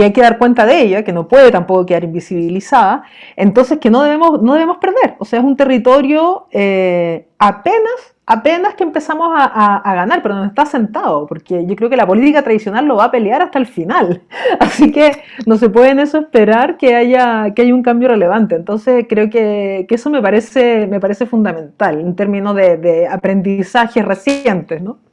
que 0.00 0.04
hay 0.04 0.12
que 0.14 0.22
dar 0.22 0.38
cuenta 0.38 0.64
de 0.64 0.80
ella, 0.80 1.04
que 1.04 1.12
no 1.12 1.28
puede 1.28 1.50
tampoco 1.50 1.84
quedar 1.84 2.04
invisibilizada, 2.04 3.02
entonces 3.36 3.76
que 3.78 3.90
no 3.90 4.00
debemos, 4.00 4.40
no 4.40 4.54
debemos 4.54 4.78
perder. 4.78 5.16
O 5.18 5.26
sea, 5.26 5.40
es 5.40 5.44
un 5.44 5.58
territorio 5.58 6.46
eh, 6.52 7.26
apenas, 7.38 8.14
apenas 8.24 8.76
que 8.76 8.84
empezamos 8.84 9.28
a, 9.34 9.82
ganar, 9.94 10.22
pero 10.22 10.36
no 10.36 10.46
está 10.46 10.64
sentado, 10.64 11.26
porque 11.26 11.66
yo 11.66 11.76
creo 11.76 11.90
que 11.90 11.98
la 11.98 12.06
política 12.06 12.40
tradicional 12.40 12.86
lo 12.86 12.96
va 12.96 13.04
a 13.04 13.10
pelear 13.10 13.42
hasta 13.42 13.58
el 13.58 13.66
final. 13.66 14.22
Así 14.58 14.90
que 14.90 15.22
no 15.44 15.58
se 15.58 15.68
puede 15.68 15.90
en 15.90 16.00
eso 16.00 16.16
esperar 16.16 16.78
que 16.78 16.94
haya, 16.94 17.52
que 17.54 17.60
haya 17.60 17.74
un 17.74 17.82
cambio 17.82 18.08
relevante. 18.08 18.54
Entonces 18.54 19.04
creo 19.06 19.28
que, 19.28 19.86
eso 19.86 20.08
me 20.08 20.22
parece, 20.22 20.86
me 20.86 20.98
parece 20.98 21.26
fundamental 21.26 22.00
en 22.00 22.16
términos 22.16 22.56
de, 22.56 22.78
de 22.78 23.06
aprendizajes 23.06 24.02
recientes, 24.02 24.80
¿no? 24.80 25.09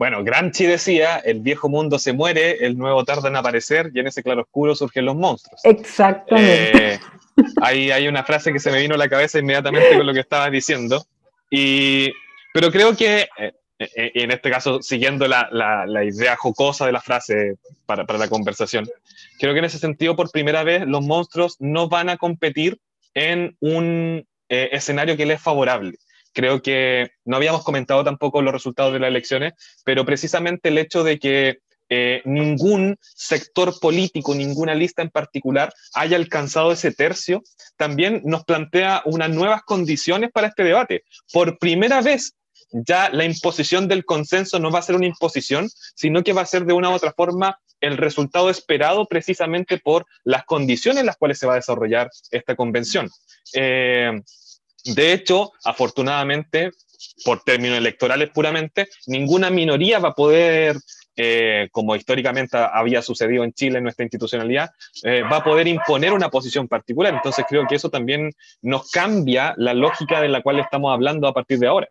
Bueno, 0.00 0.24
Gramsci 0.24 0.64
decía, 0.64 1.18
el 1.18 1.40
viejo 1.40 1.68
mundo 1.68 1.98
se 1.98 2.14
muere, 2.14 2.64
el 2.64 2.78
nuevo 2.78 3.04
tarda 3.04 3.28
en 3.28 3.36
aparecer 3.36 3.90
y 3.92 4.00
en 4.00 4.06
ese 4.06 4.22
claroscuro 4.22 4.74
surgen 4.74 5.04
los 5.04 5.14
monstruos. 5.14 5.60
Exactamente. 5.62 6.94
Eh, 6.94 7.00
hay, 7.60 8.08
una 8.08 8.24
frase 8.24 8.50
que 8.50 8.60
se 8.60 8.72
me 8.72 8.80
vino 8.80 8.94
a 8.94 8.96
la 8.96 9.10
cabeza 9.10 9.38
inmediatamente 9.38 9.98
con 9.98 10.06
lo 10.06 10.14
que 10.14 10.20
estabas 10.20 10.50
diciendo. 10.50 11.04
Y, 11.50 12.10
pero 12.54 12.72
creo 12.72 12.96
que, 12.96 13.28
eh, 13.36 13.52
eh, 13.78 14.12
en 14.14 14.30
este 14.30 14.50
caso, 14.50 14.80
siguiendo 14.80 15.28
la, 15.28 15.50
idea 16.02 16.34
jocosa 16.34 16.86
de 16.86 16.92
la 16.92 17.02
frase 17.02 17.56
para, 17.84 18.06
para, 18.06 18.18
la 18.18 18.28
conversación, 18.28 18.88
creo 19.38 19.52
que 19.52 19.58
en 19.58 19.66
ese 19.66 19.78
sentido, 19.78 20.16
por 20.16 20.30
primera 20.30 20.64
vez, 20.64 20.86
los 20.86 21.04
monstruos 21.04 21.56
no 21.58 21.90
van 21.90 22.08
a 22.08 22.16
competir 22.16 22.80
en 23.12 23.54
un 23.60 24.26
escenario 24.48 25.18
que 25.18 25.26
les 25.26 25.36
es 25.36 25.42
favorable 25.42 25.98
Creo 26.32 26.62
que 26.62 27.10
no 27.24 27.36
habíamos 27.36 27.64
comentado 27.64 28.04
tampoco 28.04 28.42
los 28.42 28.52
resultados 28.52 28.92
de 28.92 29.00
las 29.00 29.08
elecciones, 29.08 29.54
pero 29.84 30.04
precisamente 30.04 30.68
el 30.68 30.78
hecho 30.78 31.04
de 31.04 31.18
que 31.18 31.58
eh, 31.92 32.22
ningún 32.24 32.96
sector 33.00 33.78
político, 33.80 34.32
ninguna 34.34 34.74
lista 34.74 35.02
en 35.02 35.10
particular 35.10 35.74
haya 35.94 36.16
alcanzado 36.16 36.70
ese 36.70 36.92
tercio, 36.92 37.42
también 37.76 38.22
nos 38.24 38.44
plantea 38.44 39.02
unas 39.06 39.30
nuevas 39.30 39.62
condiciones 39.64 40.30
para 40.32 40.46
este 40.46 40.62
debate. 40.62 41.02
Por 41.32 41.58
primera 41.58 42.00
vez 42.00 42.34
ya 42.70 43.10
la 43.10 43.24
imposición 43.24 43.88
del 43.88 44.04
consenso 44.04 44.60
no 44.60 44.70
va 44.70 44.78
a 44.78 44.82
ser 44.82 44.94
una 44.94 45.06
imposición, 45.06 45.68
sino 45.96 46.22
que 46.22 46.32
va 46.32 46.42
a 46.42 46.46
ser 46.46 46.64
de 46.64 46.72
una 46.72 46.90
u 46.90 46.92
otra 46.92 47.12
forma 47.12 47.58
el 47.80 47.96
resultado 47.96 48.50
esperado 48.50 49.06
precisamente 49.06 49.78
por 49.78 50.06
las 50.22 50.44
condiciones 50.44 51.00
en 51.00 51.06
las 51.06 51.16
cuales 51.16 51.38
se 51.38 51.46
va 51.46 51.54
a 51.54 51.56
desarrollar 51.56 52.08
esta 52.30 52.54
convención. 52.54 53.08
Eh, 53.54 54.12
de 54.84 55.12
hecho, 55.12 55.52
afortunadamente, 55.64 56.70
por 57.24 57.42
términos 57.42 57.78
electorales 57.78 58.30
puramente, 58.30 58.88
ninguna 59.06 59.50
minoría 59.50 59.98
va 59.98 60.10
a 60.10 60.14
poder, 60.14 60.76
eh, 61.16 61.68
como 61.72 61.96
históricamente 61.96 62.56
había 62.56 63.02
sucedido 63.02 63.44
en 63.44 63.52
Chile 63.52 63.78
en 63.78 63.84
nuestra 63.84 64.04
institucionalidad, 64.04 64.70
eh, 65.02 65.22
va 65.22 65.38
a 65.38 65.44
poder 65.44 65.68
imponer 65.68 66.12
una 66.12 66.30
posición 66.30 66.68
particular. 66.68 67.14
Entonces 67.14 67.44
creo 67.48 67.66
que 67.66 67.76
eso 67.76 67.90
también 67.90 68.32
nos 68.62 68.90
cambia 68.90 69.54
la 69.56 69.74
lógica 69.74 70.20
de 70.20 70.28
la 70.28 70.42
cual 70.42 70.60
estamos 70.60 70.92
hablando 70.92 71.26
a 71.28 71.34
partir 71.34 71.58
de 71.58 71.66
ahora. 71.66 71.88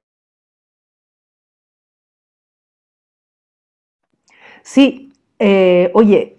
Sí, 4.63 5.11
eh, 5.41 5.89
oye, 5.93 6.35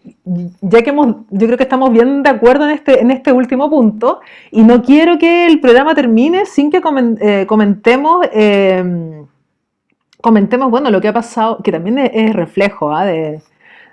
ya 0.60 0.82
que 0.82 0.90
hemos, 0.90 1.24
yo 1.30 1.46
creo 1.46 1.56
que 1.56 1.62
estamos 1.62 1.90
bien 1.90 2.22
de 2.22 2.28
acuerdo 2.28 2.66
en 2.66 2.72
este, 2.72 3.00
en 3.00 3.10
este 3.10 3.32
último 3.32 3.70
punto, 3.70 4.20
y 4.50 4.62
no 4.62 4.82
quiero 4.82 5.18
que 5.18 5.46
el 5.46 5.58
programa 5.58 5.94
termine 5.94 6.44
sin 6.44 6.70
que 6.70 6.82
eh, 7.20 7.46
comentemos, 7.46 8.26
eh, 8.30 9.24
comentemos, 10.20 10.70
bueno, 10.70 10.90
lo 10.90 11.00
que 11.00 11.08
ha 11.08 11.14
pasado, 11.14 11.62
que 11.62 11.72
también 11.72 11.98
es, 11.98 12.34
reflejo 12.34 12.92
¿ah? 12.92 13.06
de, 13.06 13.40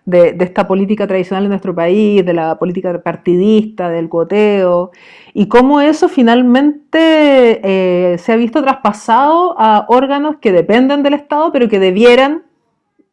esta 0.05 0.67
política 0.67 1.07
tradicional 1.07 1.45
en 1.45 1.51
nuestro 1.51 1.73
país, 1.73 2.25
de 2.25 2.33
la 2.33 2.59
política 2.59 3.01
partidista, 3.01 3.89
del 3.89 4.09
goteo, 4.09 4.91
y 5.33 5.47
cómo 5.47 5.79
eso 5.79 6.09
finalmente 6.09 8.17
se 8.17 8.31
ha 8.31 8.35
visto 8.35 8.61
traspasado 8.61 9.55
a 9.57 9.85
órganos 9.87 10.37
que 10.37 10.51
dependen 10.51 11.03
del 11.03 11.13
Estado, 11.13 11.51
pero 11.53 11.69
que 11.69 11.79
debieran 11.79 12.43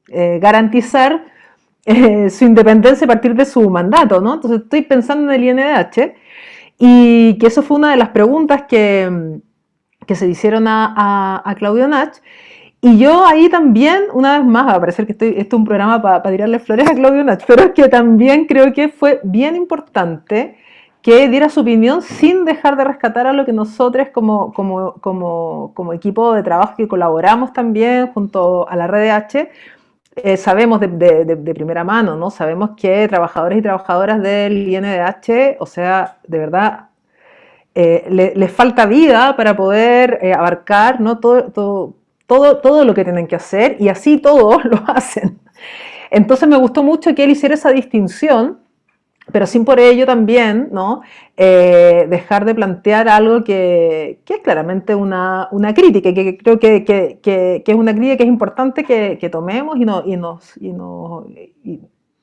garantizar 0.09 1.34
eh, 1.87 2.31
su 2.31 2.45
independencia 2.45 3.05
a 3.05 3.09
partir 3.09 3.35
de 3.35 3.45
su 3.45 3.69
mandato, 3.69 4.21
¿no? 4.21 4.35
Entonces 4.35 4.63
estoy 4.63 4.83
pensando 4.83 5.31
en 5.33 5.43
el 5.43 5.59
INDH 5.59 6.15
y 6.79 7.39
que 7.39 7.47
eso 7.47 7.63
fue 7.63 7.77
una 7.77 7.91
de 7.91 7.97
las 7.97 8.09
preguntas 8.11 8.63
que, 8.69 9.41
que 10.07 10.15
se 10.15 10.29
hicieron 10.29 10.67
a, 10.67 11.43
a, 11.45 11.55
Claudio 11.55 11.87
Nach. 11.89 12.15
Y 12.81 12.99
yo 12.99 13.27
ahí 13.27 13.49
también, 13.49 14.05
una 14.13 14.39
vez 14.39 14.47
más, 14.47 14.67
va 14.67 14.75
a 14.75 14.81
parecer 14.81 15.07
que 15.07 15.13
estoy, 15.13 15.29
esto 15.37 15.57
es 15.57 15.61
un 15.61 15.65
programa 15.65 16.03
para 16.03 16.23
tirarle 16.23 16.59
flores 16.59 16.89
a 16.89 16.95
Claudio 16.95 17.25
Nach, 17.25 17.43
pero 17.47 17.65
es 17.65 17.71
que 17.73 17.89
también 17.89 18.47
creo 18.47 18.73
que 18.73 18.89
fue 18.89 19.21
bien 19.25 19.57
importante 19.57 20.57
que 21.05 21.29
diera 21.29 21.51
su 21.51 21.61
opinión 21.61 22.01
sin 22.01 22.47
dejar 22.47 22.77
de 22.77 22.85
rescatar 22.85 23.27
a 23.27 23.35
lo 23.35 23.45
que 23.45 23.53
nosotros 23.53 24.09
como, 24.09 24.55
como, 24.55 24.95
como, 25.03 25.73
como 25.75 25.93
equipo 25.93 26.33
de 26.33 26.43
trabajo 26.43 26.75
que 26.79 26.89
colaboramos 26.89 27.53
también 27.53 28.07
junto 28.09 28.67
a 28.69 28.75
la 28.75 28.87
red 28.87 29.11
H, 29.11 29.51
eh, 30.17 30.37
sabemos 30.37 30.81
de, 30.81 30.87
primera 31.55 31.85
mano, 31.85 32.17
¿no? 32.17 32.31
Sabemos 32.31 32.71
que 32.77 33.09
trabajadores 33.09 33.59
y 33.59 33.63
trabajadoras 33.63 34.23
del 34.23 34.69
INDH, 34.69 35.57
o 35.59 35.67
sea, 35.67 36.19
de 36.27 36.39
verdad, 36.39 36.89
eh, 37.75 38.33
les 38.37 38.53
falta 38.53 38.87
vida 38.87 39.35
para 39.37 39.57
poder 39.57 40.21
eh, 40.23 40.33
abarcar 40.33 41.01
¿no? 41.01 41.19
todo, 41.19 41.51
todo, 41.51 41.95
todo, 42.27 42.59
todo 42.59 42.85
lo 42.85 42.95
que 42.95 43.03
tienen 43.03 43.27
que 43.27 43.35
hacer 43.35 43.77
y 43.81 43.89
así 43.89 44.19
todos 44.19 44.65
lo 44.67 44.79
hacen. 44.87 45.41
Entonces 46.11 46.49
me 46.49 46.57
gustó 46.57 46.83
mucho 46.85 47.15
que 47.15 47.25
él 47.25 47.31
hiciera 47.31 47.55
esa 47.55 47.71
distinción 47.71 48.64
pero 49.33 49.47
sin 49.47 49.65
por 49.65 49.81
ello 49.81 50.07
también 50.07 50.69
¿no? 50.71 51.03
Eh, 51.37 52.07
dejar 52.09 52.45
de 52.45 52.55
plantear 52.55 53.09
algo 53.09 53.43
que, 53.43 54.21
que 54.25 54.35
es 54.35 54.41
claramente 54.41 54.95
una, 54.95 55.49
una, 55.51 55.75
crítica, 55.75 56.13
que 56.13 56.37
creo 56.37 56.59
que, 56.59 56.85
que, 56.85 57.19
que, 57.23 57.63
es 57.67 57.75
una 57.75 57.93
crítica 57.93 58.19
que 58.19 58.23
es 58.25 58.29
importante 58.29 58.85
que, 58.85 59.29
tomemos 59.31 59.77
y, 59.77 59.85
no, 59.85 60.03
y 60.05 60.17
nos... 60.17 60.57
Y 60.59 60.73
nos 60.73 61.25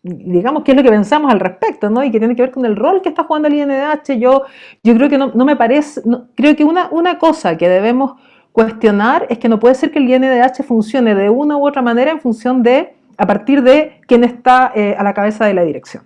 digamos 0.03 0.63
qué 0.63 0.71
es 0.71 0.77
lo 0.77 0.83
que 0.83 0.89
pensamos 0.89 1.31
al 1.31 1.39
respecto, 1.39 1.89
¿no? 1.91 2.03
Y 2.03 2.09
que 2.09 2.17
tiene 2.17 2.35
que 2.35 2.41
ver 2.41 2.51
con 2.51 2.65
el 2.65 2.75
rol 2.75 3.03
que 3.03 3.09
está 3.09 3.23
jugando 3.23 3.47
el 3.47 3.53
INDH. 3.53 4.17
Yo, 4.17 4.43
yo 4.83 4.95
creo 4.95 5.09
que 5.09 5.17
no, 5.19 5.31
no 5.35 5.45
me 5.45 5.55
parece, 5.55 6.01
creo 6.35 6.55
que 6.55 6.63
una, 6.63 6.89
una 6.89 7.19
cosa 7.19 7.55
que 7.55 7.69
debemos 7.69 8.13
cuestionar 8.51 9.27
es 9.29 9.37
que 9.37 9.47
no 9.47 9.59
puede 9.59 9.75
ser 9.75 9.91
que 9.91 9.99
el 9.99 10.09
INDH 10.09 10.63
funcione 10.63 11.15
de 11.15 11.29
una 11.29 11.57
u 11.57 11.67
otra 11.67 11.81
manera 11.81 12.11
en 12.11 12.19
función 12.19 12.63
de, 12.63 12.95
a 13.17 13.27
partir 13.27 13.61
de 13.61 14.01
quién 14.07 14.23
está 14.23 14.71
eh, 14.75 14.95
a 14.97 15.03
la 15.03 15.13
cabeza 15.13 15.45
de 15.45 15.53
la 15.53 15.63
dirección. 15.63 16.03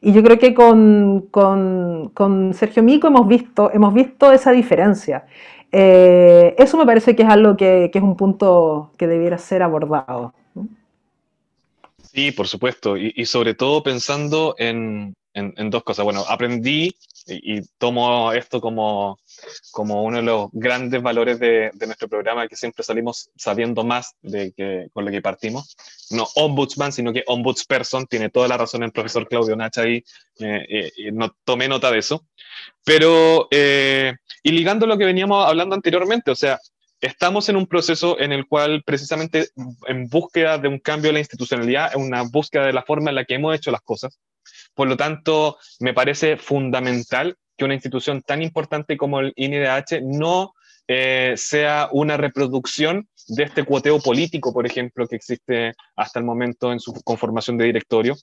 Y 0.00 0.12
yo 0.12 0.22
creo 0.22 0.38
que 0.38 0.54
con, 0.54 1.28
con, 1.30 2.54
Sergio 2.54 2.82
Mico 2.82 3.08
hemos 3.08 3.28
visto, 3.28 3.70
hemos 3.72 3.92
visto 3.92 4.32
esa 4.32 4.50
diferencia. 4.52 5.26
Eh, 5.72 6.54
eso 6.58 6.78
me 6.78 6.86
parece 6.86 7.14
que 7.14 7.22
es 7.22 7.28
algo 7.28 7.56
que, 7.56 7.90
que, 7.92 7.98
es 7.98 8.04
un 8.04 8.16
punto 8.16 8.92
que 8.96 9.06
debiera 9.06 9.38
ser 9.38 9.62
abordado. 9.62 10.32
Sí, 12.12 12.32
por 12.32 12.48
supuesto. 12.48 12.96
Y, 12.96 13.12
y 13.14 13.26
sobre 13.26 13.54
todo 13.54 13.82
pensando 13.82 14.54
en, 14.58 15.14
en, 15.34 15.54
en, 15.56 15.70
dos 15.70 15.84
cosas. 15.84 16.04
Bueno, 16.04 16.24
aprendí 16.28 16.94
y, 17.26 17.62
tomo 17.78 18.32
esto 18.32 18.60
como, 18.60 19.18
como 19.70 20.02
uno 20.02 20.16
de 20.16 20.22
los 20.24 20.48
grandes 20.52 21.00
valores 21.02 21.38
de, 21.38 21.70
de, 21.72 21.86
nuestro 21.86 22.08
programa, 22.08 22.48
que 22.48 22.56
siempre 22.56 22.82
salimos 22.82 23.30
sabiendo 23.36 23.84
más 23.84 24.16
de 24.22 24.52
que 24.52 24.88
con 24.92 25.04
lo 25.04 25.10
que 25.10 25.22
partimos. 25.22 25.76
No 26.10 26.26
ombudsman, 26.34 26.92
sino 26.92 27.12
que 27.12 27.22
ombudsperson, 27.26 28.06
tiene 28.06 28.30
toda 28.30 28.48
la 28.48 28.56
razón 28.56 28.82
el 28.82 28.92
profesor 28.92 29.28
Claudio 29.28 29.54
Nacha 29.54 29.82
ahí, 29.82 30.02
eh, 30.40 30.90
eh, 30.96 31.12
no, 31.12 31.36
tomé 31.44 31.68
nota 31.68 31.90
de 31.90 31.98
eso. 31.98 32.26
Pero, 32.84 33.46
eh, 33.50 34.14
y 34.42 34.50
ligando 34.50 34.86
lo 34.86 34.98
que 34.98 35.04
veníamos 35.04 35.46
hablando 35.46 35.76
anteriormente, 35.76 36.30
o 36.32 36.36
sea, 36.36 36.58
estamos 37.00 37.48
en 37.48 37.56
un 37.56 37.66
proceso 37.66 38.18
en 38.20 38.32
el 38.32 38.46
cual 38.46 38.82
precisamente 38.84 39.48
en 39.86 40.08
búsqueda 40.08 40.58
de 40.58 40.68
un 40.68 40.78
cambio 40.78 41.08
de 41.08 41.14
la 41.14 41.18
institucionalidad, 41.20 41.92
en 41.94 42.02
una 42.02 42.22
búsqueda 42.22 42.66
de 42.66 42.72
la 42.72 42.82
forma 42.82 43.10
en 43.10 43.16
la 43.16 43.24
que 43.24 43.34
hemos 43.34 43.54
hecho 43.54 43.70
las 43.70 43.82
cosas, 43.82 44.18
por 44.74 44.88
lo 44.88 44.96
tanto, 44.96 45.58
me 45.80 45.94
parece 45.94 46.36
fundamental 46.36 47.36
que 47.56 47.64
una 47.64 47.74
institución 47.74 48.22
tan 48.22 48.42
importante 48.42 48.96
como 48.96 49.20
el 49.20 49.32
INDH 49.36 50.02
no 50.02 50.54
eh, 50.88 51.34
sea 51.36 51.88
una 51.92 52.16
reproducción 52.16 53.08
de 53.28 53.44
este 53.44 53.64
cuoteo 53.64 54.00
político, 54.00 54.52
por 54.52 54.66
ejemplo, 54.66 55.06
que 55.06 55.16
existe 55.16 55.74
hasta 55.96 56.18
el 56.18 56.24
momento 56.24 56.72
en 56.72 56.80
su 56.80 56.92
conformación 57.04 57.58
de 57.58 57.66
directorio, 57.66 58.16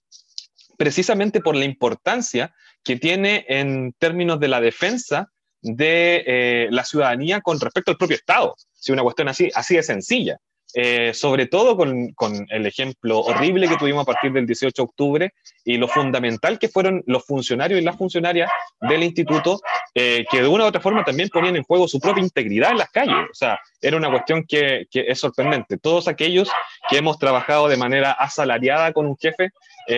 precisamente 0.77 1.39
por 1.41 1.55
la 1.55 1.65
importancia 1.65 2.53
que 2.83 2.97
tiene 2.97 3.45
en 3.47 3.93
términos 3.99 4.39
de 4.39 4.47
la 4.47 4.61
defensa 4.61 5.31
de 5.75 6.23
eh, 6.25 6.67
la 6.71 6.83
ciudadanía 6.83 7.41
con 7.41 7.59
respecto 7.59 7.91
al 7.91 7.97
propio 7.97 8.15
Estado. 8.15 8.55
Si 8.73 8.91
una 8.91 9.03
cuestión 9.03 9.27
así, 9.27 9.49
así 9.53 9.75
de 9.75 9.83
sencilla. 9.83 10.37
Eh, 10.73 11.13
sobre 11.13 11.47
todo 11.47 11.77
con, 11.77 12.11
con, 12.11 12.45
el 12.49 12.65
ejemplo 12.65 13.21
horrible 13.21 13.69
que 13.69 13.77
tuvimos 13.77 14.03
a 14.03 14.05
partir 14.05 14.33
del 14.33 14.45
18 14.45 14.73
de 14.75 14.85
octubre 14.85 15.33
y 15.63 15.77
lo 15.77 15.87
fundamental 15.87 16.59
que 16.59 16.67
fueron 16.67 17.01
los 17.07 17.25
funcionarios 17.25 17.79
y 17.79 17.83
las 17.83 17.95
funcionarias 17.95 18.51
del 18.81 19.01
instituto, 19.01 19.61
eh, 19.95 20.25
que 20.29 20.41
de 20.41 20.47
una 20.47 20.65
u 20.65 20.67
otra 20.67 20.81
forma 20.81 21.05
también 21.05 21.29
ponían 21.29 21.55
en 21.55 21.63
juego 21.63 21.87
su 21.87 22.01
propia 22.01 22.21
integridad 22.21 22.71
en 22.71 22.79
las 22.79 22.91
calles. 22.91 23.15
O 23.31 23.33
sea, 23.33 23.59
era 23.81 23.95
una 23.95 24.11
cuestión 24.11 24.43
que, 24.45 24.85
que 24.91 25.05
es 25.07 25.19
sorprendente. 25.19 25.77
Todos 25.77 26.09
aquellos 26.09 26.51
que 26.89 26.97
hemos 26.97 27.17
trabajado 27.17 27.69
de 27.69 27.77
manera 27.77 28.11
asalariada 28.11 28.91
con 28.91 29.05
un 29.05 29.17
jefe 29.17 29.49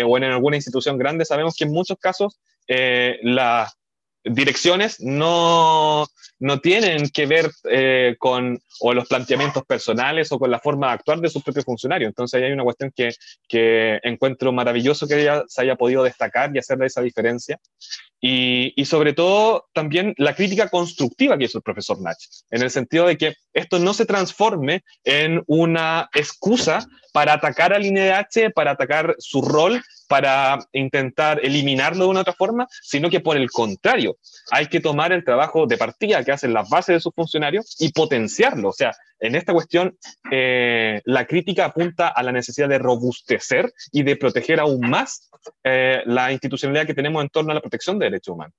o 0.05 0.17
en 0.17 0.23
alguna 0.23 0.55
institución 0.55 0.99
grande, 0.99 1.25
sabemos 1.25 1.55
que 1.57 1.63
en 1.63 1.71
muchos 1.71 1.97
casos 1.97 2.39
la, 2.67 3.67
direcciones 4.23 4.99
no, 4.99 6.05
no 6.39 6.59
tienen 6.59 7.09
que 7.09 7.25
ver 7.25 7.49
eh, 7.69 8.15
con 8.19 8.59
o 8.81 8.93
los 8.93 9.07
planteamientos 9.07 9.65
personales 9.65 10.31
o 10.31 10.39
con 10.39 10.51
la 10.51 10.59
forma 10.59 10.87
de 10.87 10.93
actuar 10.93 11.19
de 11.19 11.29
sus 11.29 11.43
propios 11.43 11.65
funcionarios. 11.65 12.09
Entonces 12.09 12.37
ahí 12.37 12.47
hay 12.47 12.53
una 12.53 12.63
cuestión 12.63 12.91
que, 12.95 13.11
que 13.47 13.99
encuentro 14.03 14.51
maravilloso 14.51 15.07
que 15.07 15.21
ella 15.21 15.43
se 15.47 15.61
haya 15.61 15.75
podido 15.75 16.03
destacar 16.03 16.51
y 16.53 16.59
hacer 16.59 16.81
esa 16.83 17.01
diferencia. 17.01 17.59
Y, 18.21 18.73
sobre 18.85 19.13
todo 19.13 19.69
también 19.73 20.13
la 20.17 20.35
crítica 20.35 20.67
constructiva 20.67 21.37
que 21.37 21.45
hizo 21.45 21.59
el 21.59 21.63
profesor 21.63 22.01
Nach, 22.01 22.17
en 22.51 22.61
el 22.61 22.69
sentido 22.69 23.07
de 23.07 23.17
que 23.17 23.35
esto 23.53 23.79
no 23.79 23.93
se 23.93 24.05
transforme 24.05 24.83
en 25.05 25.41
una 25.47 26.09
excusa 26.13 26.85
para 27.13 27.33
atacar 27.33 27.73
al 27.73 27.85
INDH, 27.85 28.51
para 28.53 28.71
atacar 28.71 29.15
su 29.19 29.41
rol, 29.41 29.81
para 30.07 30.59
intentar 30.73 31.39
eliminarlo 31.43 32.05
de 32.05 32.09
una 32.09 32.21
otra 32.21 32.33
forma, 32.33 32.67
sino 32.81 33.09
que 33.09 33.19
por 33.19 33.37
el 33.37 33.49
contrario, 33.49 34.17
hay 34.51 34.67
que 34.67 34.79
tomar 34.79 35.11
el 35.11 35.23
trabajo 35.23 35.65
de 35.65 35.77
partida 35.77 36.23
que 36.23 36.31
hacen 36.31 36.53
las 36.53 36.69
bases 36.69 36.95
de 36.95 36.99
sus 36.99 37.13
funcionarios 37.13 37.75
y 37.79 37.91
potenciarlo. 37.91 38.69
O 38.69 38.73
sea, 38.73 38.93
en 39.19 39.35
esta 39.35 39.53
cuestión, 39.53 39.97
eh, 40.31 41.01
la 41.05 41.25
crítica 41.25 41.65
apunta 41.65 42.07
a 42.07 42.23
la 42.23 42.31
necesidad 42.31 42.69
de 42.69 42.79
robustecer 42.79 43.71
y 43.91 44.03
de 44.03 44.15
proteger 44.15 44.59
aún 44.59 44.89
más 44.89 45.29
eh, 45.63 46.01
la 46.05 46.31
institucionalidad 46.31 46.87
que 46.87 46.93
tenemos 46.93 47.21
en 47.21 47.29
torno 47.29 47.51
a 47.51 47.55
la 47.55 47.61
protección 47.61 47.99
de 47.99 48.05
derechos 48.05 48.33
humanos. 48.35 48.55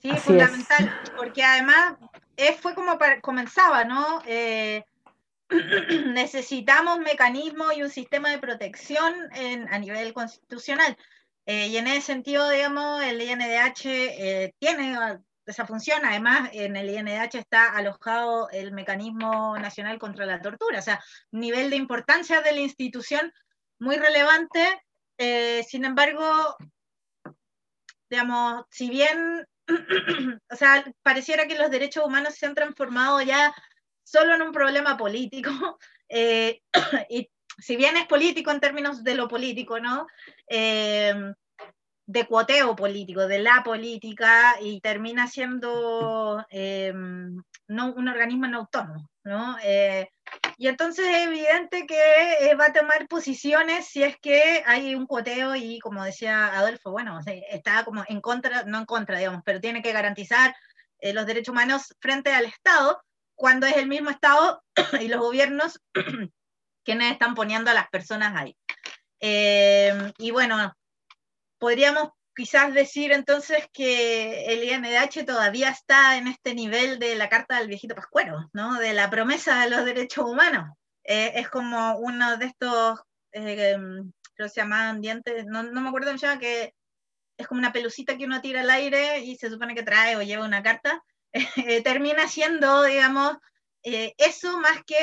Sí, 0.00 0.10
es 0.10 0.20
fundamental, 0.20 1.00
porque 1.16 1.42
además 1.42 1.94
eh, 2.36 2.56
fue 2.60 2.74
como 2.74 2.98
comenzaba, 3.22 3.84
¿no? 3.84 4.22
necesitamos 6.06 6.98
mecanismos 6.98 7.76
y 7.76 7.82
un 7.82 7.90
sistema 7.90 8.30
de 8.30 8.38
protección 8.38 9.14
a 9.70 9.78
nivel 9.78 10.12
constitucional. 10.12 10.96
y 11.46 11.76
en 11.76 11.86
ese 11.86 12.00
sentido, 12.00 12.50
digamos, 12.50 13.02
el 13.02 13.20
INDH 13.20 14.52
tiene 14.58 14.98
esa 15.46 15.66
función. 15.66 16.04
Además, 16.04 16.50
en 16.52 16.76
el 16.76 16.90
INDH 16.90 17.38
está 17.38 17.76
alojado 17.76 18.48
el 18.50 18.72
Mecanismo 18.72 19.58
Nacional 19.58 19.98
contra 19.98 20.26
la 20.26 20.40
Tortura, 20.40 20.78
o 20.78 20.82
sea, 20.82 21.02
nivel 21.30 21.70
de 21.70 21.76
importancia 21.76 22.40
de 22.40 22.52
la 22.52 22.60
institución 22.60 23.32
muy 23.78 23.96
relevante. 23.96 24.82
Eh, 25.18 25.62
sin 25.68 25.84
embargo, 25.84 26.56
digamos, 28.10 28.64
si 28.70 28.88
bien, 28.88 29.46
o 30.50 30.56
sea, 30.56 30.84
pareciera 31.02 31.46
que 31.46 31.58
los 31.58 31.70
derechos 31.70 32.04
humanos 32.04 32.34
se 32.34 32.46
han 32.46 32.54
transformado 32.54 33.20
ya 33.22 33.54
solo 34.02 34.34
en 34.34 34.42
un 34.42 34.52
problema 34.52 34.96
político, 34.96 35.78
eh, 36.08 36.60
y 37.08 37.30
si 37.58 37.76
bien 37.76 37.96
es 37.96 38.06
político 38.06 38.50
en 38.50 38.60
términos 38.60 39.04
de 39.04 39.14
lo 39.14 39.28
político, 39.28 39.78
¿no? 39.78 40.06
Eh, 40.48 41.14
de 42.06 42.26
cuoteo 42.26 42.76
político, 42.76 43.26
de 43.26 43.38
la 43.38 43.62
política, 43.64 44.56
y 44.60 44.80
termina 44.80 45.26
siendo 45.26 46.44
eh, 46.50 46.92
no, 47.68 47.92
un 47.94 48.08
organismo 48.08 48.46
no 48.46 48.58
autónomo, 48.60 49.08
¿no? 49.24 49.56
Eh, 49.62 50.08
y 50.58 50.68
entonces 50.68 51.06
es 51.06 51.26
evidente 51.26 51.86
que 51.86 52.54
va 52.60 52.66
a 52.66 52.72
tomar 52.72 53.08
posiciones 53.08 53.86
si 53.86 54.02
es 54.02 54.16
que 54.18 54.62
hay 54.66 54.94
un 54.94 55.06
cuoteo 55.06 55.56
y, 55.56 55.78
como 55.78 56.04
decía 56.04 56.56
Adolfo, 56.58 56.90
bueno, 56.90 57.18
está 57.26 57.84
como 57.84 58.04
en 58.08 58.20
contra, 58.20 58.64
no 58.64 58.78
en 58.78 58.84
contra, 58.86 59.18
digamos, 59.18 59.42
pero 59.44 59.60
tiene 59.60 59.82
que 59.82 59.92
garantizar 59.92 60.54
los 61.00 61.26
derechos 61.26 61.52
humanos 61.52 61.94
frente 62.00 62.32
al 62.32 62.46
Estado, 62.46 63.02
cuando 63.34 63.66
es 63.66 63.76
el 63.76 63.88
mismo 63.88 64.10
Estado 64.10 64.62
y 65.00 65.08
los 65.08 65.20
gobiernos 65.20 65.80
quienes 66.84 67.12
están 67.12 67.34
poniendo 67.34 67.70
a 67.70 67.74
las 67.74 67.88
personas 67.88 68.34
ahí. 68.36 68.56
Eh, 69.20 70.12
y 70.18 70.30
bueno, 70.30 70.74
podríamos 71.58 72.10
quizás 72.34 72.74
decir 72.74 73.12
entonces 73.12 73.66
que 73.72 74.46
el 74.46 74.64
INDH 74.64 75.24
todavía 75.24 75.70
está 75.70 76.16
en 76.16 76.26
este 76.26 76.54
nivel 76.54 76.98
de 76.98 77.14
la 77.14 77.28
carta 77.28 77.58
del 77.58 77.68
viejito 77.68 77.94
Pascuero, 77.94 78.50
¿no? 78.52 78.78
de 78.78 78.92
la 78.92 79.08
promesa 79.10 79.60
de 79.60 79.70
los 79.70 79.84
derechos 79.84 80.24
humanos. 80.24 80.76
Eh, 81.04 81.32
es 81.36 81.48
como 81.48 81.96
uno 81.98 82.36
de 82.36 82.46
estos, 82.46 83.00
eh, 83.32 83.76
creo 84.34 84.48
que 84.48 84.48
se 84.48 84.60
llamaban 84.60 85.00
dientes, 85.00 85.46
no, 85.46 85.62
no 85.62 85.80
me 85.80 85.88
acuerdo 85.88 86.08
cómo 86.08 86.18
se 86.18 86.26
llama, 86.26 86.40
que 86.40 86.74
es 87.36 87.46
como 87.46 87.58
una 87.58 87.72
pelucita 87.72 88.16
que 88.16 88.24
uno 88.24 88.40
tira 88.40 88.62
al 88.62 88.70
aire 88.70 89.20
y 89.20 89.36
se 89.36 89.50
supone 89.50 89.74
que 89.74 89.82
trae 89.82 90.16
o 90.16 90.22
lleva 90.22 90.44
una 90.44 90.62
carta. 90.62 91.02
termina 91.84 92.28
siendo, 92.28 92.84
digamos, 92.84 93.36
eh, 93.82 94.14
eso 94.16 94.58
más 94.60 94.82
que 94.86 94.96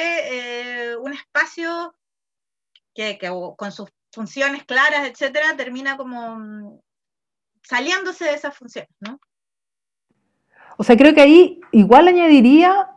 eh, 0.92 0.96
un 0.98 1.14
espacio 1.14 1.96
que, 2.96 3.20
con 3.56 3.72
sus 3.72 3.90
funciones 4.12 4.64
claras, 4.64 5.08
etcétera, 5.08 5.56
termina 5.56 5.98
como 5.98 6.38
mm, 6.38 6.80
saliéndose 7.64 8.26
de 8.26 8.34
esas 8.34 8.56
funciones, 8.56 8.90
¿no? 9.00 9.20
O 10.78 10.84
sea, 10.84 10.98
creo 10.98 11.14
que 11.14 11.22
ahí 11.22 11.62
igual 11.72 12.08
añadiría, 12.08 12.88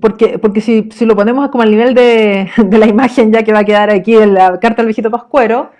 porque, 0.00 0.38
porque 0.38 0.60
si, 0.60 0.88
lo 1.04 1.16
ponemos 1.16 1.48
como 1.50 1.62
al 1.62 1.70
nivel 1.70 1.94
de, 1.94 2.50
de, 2.56 2.78
la 2.78 2.86
imagen 2.86 3.32
ya 3.32 3.42
que 3.42 3.52
va 3.52 3.60
a 3.60 3.64
quedar 3.64 3.90
aquí 3.90 4.16
en 4.16 4.34
la 4.34 4.58
carta 4.60 4.76
del 4.76 4.86
viejito 4.86 5.10
Pascuero, 5.10 5.72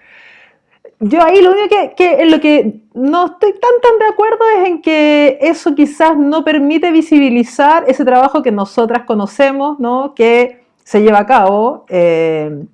yo 1.00 1.22
ahí 1.22 1.42
lo 1.42 1.52
único 1.52 1.94
que, 1.96 2.22
en 2.22 2.30
lo 2.30 2.40
que 2.40 2.80
no 2.94 3.26
estoy 3.26 3.52
tan 3.52 3.80
tan 3.82 3.98
de 3.98 4.06
acuerdo 4.06 4.38
es 4.58 4.68
en 4.68 4.82
que 4.82 5.38
eso 5.40 5.74
quizás 5.74 6.16
no 6.16 6.44
permite 6.44 6.90
visibilizar 6.92 7.84
ese 7.88 8.04
trabajo 8.04 8.42
que 8.42 8.52
nosotras 8.52 9.04
conocemos, 9.04 9.78
¿no? 9.80 10.14
que 10.14 10.64
se 10.84 11.02
lleva 11.02 11.20
a 11.20 11.26
cabo 11.26 11.84
eh, 11.88 12.64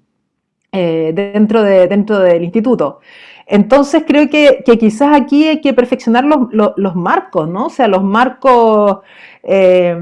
eh, 0.73 1.13
dentro, 1.15 1.63
de, 1.63 1.87
dentro 1.89 2.19
del 2.19 2.43
instituto. 2.45 3.01
Entonces 3.47 4.05
creo 4.07 4.29
que, 4.31 4.63
quizás 4.79 5.21
aquí 5.21 5.49
hay 5.49 5.61
que 5.61 5.75
perfeccionar 5.75 6.25
los, 6.25 6.95
marcos, 6.95 7.49
¿no? 7.49 7.67
O 7.67 7.71
sea, 7.71 7.89
los 7.89 8.05
marcos, 8.05 8.99
eh, 9.43 9.97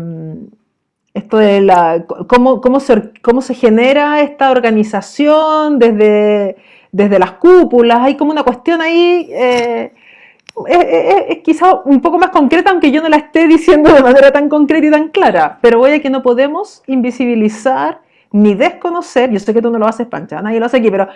esto 1.15 1.39
de 1.39 1.61
la, 1.63 2.05
cómo, 2.27 2.61
cómo, 2.61 2.81
se, 2.81 3.13
cómo 3.23 3.41
se 3.41 3.55
genera 3.55 4.21
esta 4.21 4.51
organización 4.51 5.79
desde 5.79 6.57
desde 6.93 7.19
las 7.19 7.33
cúpulas, 7.33 8.01
hay 8.01 8.17
como 8.17 8.33
una 8.33 8.43
cuestión 8.43 8.81
ahí, 8.81 9.29
eh, 9.31 9.93
es, 10.67 11.39
quizá 11.45 11.75
un 11.85 12.01
poco 12.01 12.19
más 12.19 12.31
concreta, 12.31 12.71
aunque 12.71 12.91
yo 12.91 13.03
no 13.03 13.09
la 13.09 13.19
esté 13.19 13.47
diciendo 13.47 13.93
de 13.93 14.03
manera 14.03 14.33
tan 14.33 14.49
concreta 14.49 14.87
y 14.87 14.91
tan 14.91 15.09
clara, 15.09 15.59
pero 15.61 15.79
voy 15.79 15.93
a 15.93 16.03
que 16.03 16.11
no 16.11 16.23
podemos 16.23 16.83
invisibilizar 16.87 18.01
ni 18.33 18.55
desconocer, 18.55 19.31
yo 19.31 19.39
sé 19.39 19.55
que 19.55 19.63
tú 19.63 19.71
no 19.71 19.79
lo 19.79 19.87
haces, 19.87 20.07
Pancha, 20.07 20.43
nadie 20.43 20.61
lo 20.61 20.67
hace 20.67 20.79
aquí, 20.79 20.91
pero 20.91 21.09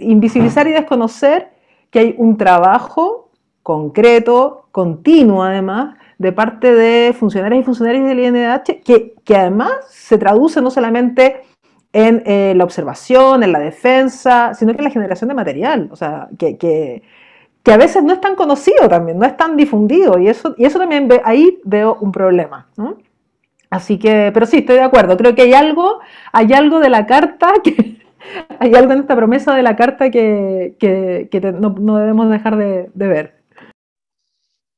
invisibilizar 0.00 0.66
y 0.68 0.72
desconocer 0.72 1.50
que 1.90 1.98
hay 1.98 2.14
un 2.18 2.36
trabajo 2.36 3.30
concreto, 3.62 4.68
continuo 4.70 5.42
además, 5.42 5.96
de 6.18 6.32
parte 6.32 6.72
de 6.74 7.12
funcionarios 7.12 7.62
y 7.62 7.64
funcionarios 7.64 8.08
del 8.08 8.20
INDH, 8.20 8.82
que, 8.84 9.14
que 9.24 9.36
además 9.36 9.72
se 9.88 10.18
traduce 10.18 10.62
no 10.62 10.70
solamente 10.70 11.42
en 11.92 12.22
eh, 12.26 12.54
la 12.56 12.64
observación, 12.64 13.42
en 13.42 13.52
la 13.52 13.58
defensa, 13.58 14.54
sino 14.54 14.72
que 14.72 14.78
en 14.78 14.84
la 14.84 14.90
generación 14.90 15.28
de 15.28 15.34
material, 15.34 15.88
o 15.90 15.96
sea, 15.96 16.28
que, 16.38 16.56
que, 16.56 17.02
que, 17.62 17.72
a 17.72 17.76
veces 17.76 18.04
no 18.04 18.12
es 18.12 18.20
tan 18.20 18.34
conocido 18.34 18.88
también, 18.88 19.18
no 19.18 19.26
es 19.26 19.36
tan 19.36 19.56
difundido, 19.56 20.18
y 20.18 20.28
eso, 20.28 20.54
y 20.58 20.64
eso 20.64 20.78
también 20.78 21.08
ahí 21.24 21.58
veo 21.64 21.96
un 22.00 22.12
problema. 22.12 22.68
Así 23.76 23.98
que, 23.98 24.30
pero 24.32 24.46
sí, 24.46 24.58
estoy 24.58 24.76
de 24.76 24.82
acuerdo, 24.82 25.18
creo 25.18 25.34
que 25.34 25.42
hay 25.42 25.52
algo, 25.52 26.00
hay 26.32 26.54
algo 26.54 26.80
de 26.80 26.88
la 26.88 27.06
carta 27.06 27.52
que... 27.62 27.96
Hay 28.58 28.74
algo 28.74 28.92
en 28.92 29.00
esta 29.00 29.14
promesa 29.14 29.54
de 29.54 29.62
la 29.62 29.76
carta 29.76 30.10
que, 30.10 30.74
que, 30.80 31.28
que 31.30 31.40
no, 31.40 31.76
no, 31.78 31.96
debemos 31.96 32.28
dejar 32.28 32.56
de, 32.56 32.90
de 32.92 33.06
ver. 33.06 33.44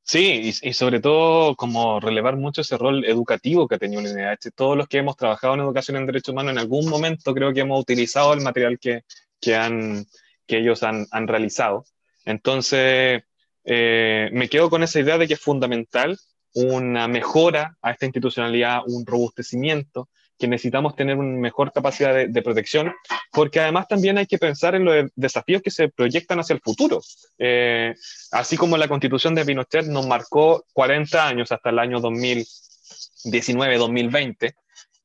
Sí, 0.03 0.53
y, 0.63 0.73
sobre 0.75 1.01
todo 1.01 1.57
como 1.57 1.99
relevar 1.99 2.37
mucho 2.37 2.61
ese 2.61 2.77
rol 2.77 3.07
educativo 3.07 3.67
que 3.67 3.77
ha 3.77 3.79
tenido 3.79 4.03
el 4.03 4.15
NH. 4.15 4.51
Todos 4.55 4.77
los 4.77 4.87
que 4.87 4.99
hemos 4.99 5.17
trabajado 5.17 5.55
en 5.55 5.61
educación 5.61 5.97
en 5.97 6.05
derechos 6.05 6.35
humanos 6.35 6.53
en 6.53 6.59
algún 6.59 6.91
momento 6.91 7.33
creo 7.33 7.55
que 7.55 7.61
hemos 7.61 7.81
utilizado 7.81 8.35
el 8.35 8.43
material 8.43 8.79
que, 8.79 9.05
que, 9.41 9.57
han, 9.57 10.05
que 10.47 10.59
ellos 10.59 10.83
han, 10.83 11.07
han 11.11 11.27
realizado. 11.27 11.87
Entonces, 12.27 13.23
eh, 13.65 14.29
me 14.33 14.51
quedo 14.51 14.69
con 14.69 14.83
esa 14.83 15.01
idea 15.01 15.17
de 15.17 15.27
que 15.27 15.35
es 15.35 15.41
fundamental 15.41 16.19
una 16.55 17.09
mejora 17.09 17.77
a 17.83 17.91
esta 17.93 18.07
institucionalidad, 18.07 18.81
un 18.87 19.05
robustecimiento, 19.07 20.09
que 20.39 20.47
necesitamos 20.47 20.95
tener 20.95 21.17
una 21.17 21.39
mejor 21.39 21.73
capacidad 21.73 22.29
de, 22.29 22.43
protección, 22.43 22.93
porque 23.33 23.61
además 23.61 23.89
también 23.89 24.19
hay 24.19 24.27
que 24.27 24.39
pensar 24.39 24.77
en 24.77 24.85
los 24.85 25.11
desafíos 25.17 25.63
que 25.63 25.73
se 25.73 25.89
proyectan 25.89 26.39
hacia 26.39 26.55
el 26.55 26.61
futuro. 26.61 27.01
Eh, 27.39 27.93
así 28.31 28.57
como 28.57 28.77
la 28.77 28.87
constitución 28.87 29.35
de 29.35 29.45
Pinochet 29.45 29.87
nos 29.87 30.07
marcó 30.07 30.65
40 30.75 31.27
años 31.27 31.51
hasta 31.51 31.71
el 31.71 31.81
año 31.81 31.99
2019-2020, 31.99 34.55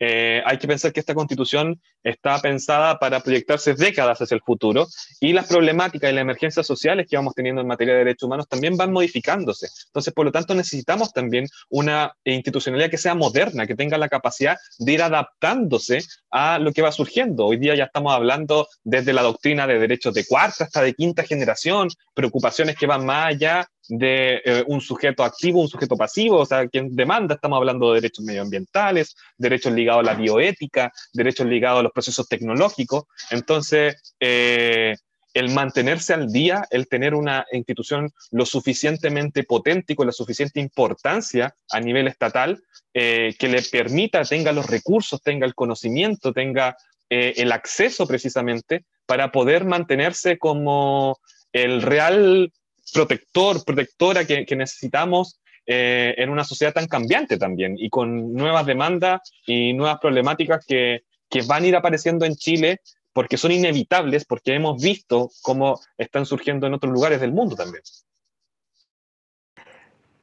eh, 0.05 0.43
hay 0.45 0.57
que 0.57 0.67
pensar 0.67 0.91
que 0.91 0.99
esta 0.99 1.13
constitución 1.13 1.81
está 2.03 2.37
pensada 2.39 2.99
para 2.99 3.21
proyectarse 3.21 3.73
décadas 3.73 4.21
hacia 4.21 4.35
el 4.35 4.41
futuro 4.41 4.85
y 5.21 5.31
las 5.31 5.47
problemáticas 5.47 6.11
y 6.11 6.13
las 6.13 6.23
emergencias 6.23 6.67
sociales 6.67 7.07
que 7.09 7.15
vamos 7.15 7.33
teniendo 7.33 7.61
en 7.61 7.67
materia 7.67 7.93
de 7.93 7.99
derechos 7.99 8.27
humanos 8.27 8.49
también 8.49 8.75
van 8.75 8.91
modificándose. 8.91 9.69
Entonces, 9.85 10.13
por 10.13 10.25
lo 10.25 10.33
tanto, 10.33 10.55
necesitamos 10.55 11.13
también 11.13 11.47
una 11.69 12.13
institucionalidad 12.25 12.89
que 12.89 12.97
sea 12.97 13.15
moderna, 13.15 13.65
que 13.65 13.75
tenga 13.75 13.97
la 13.97 14.09
capacidad 14.09 14.57
de 14.77 14.91
ir 14.91 15.01
adaptándose 15.01 16.01
a 16.31 16.59
lo 16.59 16.73
que 16.73 16.81
va 16.81 16.91
surgiendo. 16.91 17.45
Hoy 17.45 17.55
día 17.55 17.73
ya 17.73 17.85
estamos 17.85 18.13
hablando 18.13 18.67
desde 18.83 19.13
la 19.13 19.21
doctrina 19.21 19.67
de 19.67 19.79
derechos 19.79 20.13
de 20.13 20.25
cuarta 20.25 20.65
hasta 20.65 20.81
de 20.81 20.95
quinta 20.95 21.23
generación, 21.23 21.87
preocupaciones 22.13 22.75
que 22.75 22.87
van 22.87 23.05
más 23.05 23.27
allá 23.27 23.69
de 23.87 24.41
eh, 24.45 24.63
un 24.67 24.81
sujeto 24.81 25.23
activo, 25.23 25.61
un 25.61 25.67
sujeto 25.67 25.95
pasivo, 25.97 26.37
o 26.37 26.45
sea, 26.45 26.67
quien 26.67 26.95
demanda, 26.95 27.35
estamos 27.35 27.57
hablando 27.57 27.89
de 27.89 28.01
derechos 28.01 28.25
medioambientales, 28.25 29.15
derechos 29.37 29.73
ligados 29.73 30.01
a 30.01 30.11
la 30.11 30.15
bioética, 30.15 30.91
derechos 31.11 31.47
ligados 31.47 31.79
a 31.79 31.83
los 31.83 31.91
procesos 31.91 32.27
tecnológicos. 32.27 33.03
Entonces, 33.31 34.15
eh, 34.19 34.95
el 35.33 35.49
mantenerse 35.49 36.13
al 36.13 36.31
día, 36.31 36.65
el 36.69 36.87
tener 36.87 37.15
una 37.15 37.45
institución 37.51 38.11
lo 38.31 38.45
suficientemente 38.45 39.43
potente 39.43 39.93
y 39.93 39.95
con 39.95 40.05
la 40.05 40.13
suficiente 40.13 40.59
importancia 40.59 41.55
a 41.71 41.79
nivel 41.79 42.07
estatal, 42.07 42.61
eh, 42.93 43.35
que 43.39 43.47
le 43.47 43.61
permita, 43.63 44.23
tenga 44.23 44.51
los 44.51 44.67
recursos, 44.67 45.21
tenga 45.21 45.45
el 45.45 45.55
conocimiento, 45.55 46.33
tenga 46.33 46.77
el 47.09 47.51
acceso 47.51 48.07
precisamente 48.07 48.85
para 49.05 49.31
poder 49.31 49.65
mantenerse 49.65 50.39
como 50.39 51.19
el 51.51 51.83
real 51.83 52.51
protector, 52.91 53.63
protectora 53.63 54.25
que, 54.25 54.55
necesitamos 54.55 55.39
eh, 55.65 56.15
en 56.17 56.29
una 56.29 56.43
sociedad 56.43 56.73
tan 56.73 56.87
cambiante 56.87 57.37
también 57.37 57.75
y 57.77 57.89
con 57.89 58.33
nuevas 58.33 58.65
demandas 58.65 59.21
y 59.45 59.73
nuevas 59.73 59.99
problemáticas 59.99 60.65
que, 60.65 61.03
que 61.29 61.41
van 61.43 61.63
a 61.63 61.67
ir 61.67 61.75
apareciendo 61.75 62.25
en 62.25 62.35
Chile 62.35 62.81
porque 63.13 63.37
son 63.37 63.51
inevitables, 63.51 64.25
porque 64.25 64.55
hemos 64.55 64.81
visto 64.81 65.29
cómo 65.41 65.79
están 65.97 66.25
surgiendo 66.25 66.67
en 66.67 66.73
otros 66.73 66.91
lugares 66.91 67.21
del 67.21 67.31
mundo 67.31 67.55
también. 67.55 67.83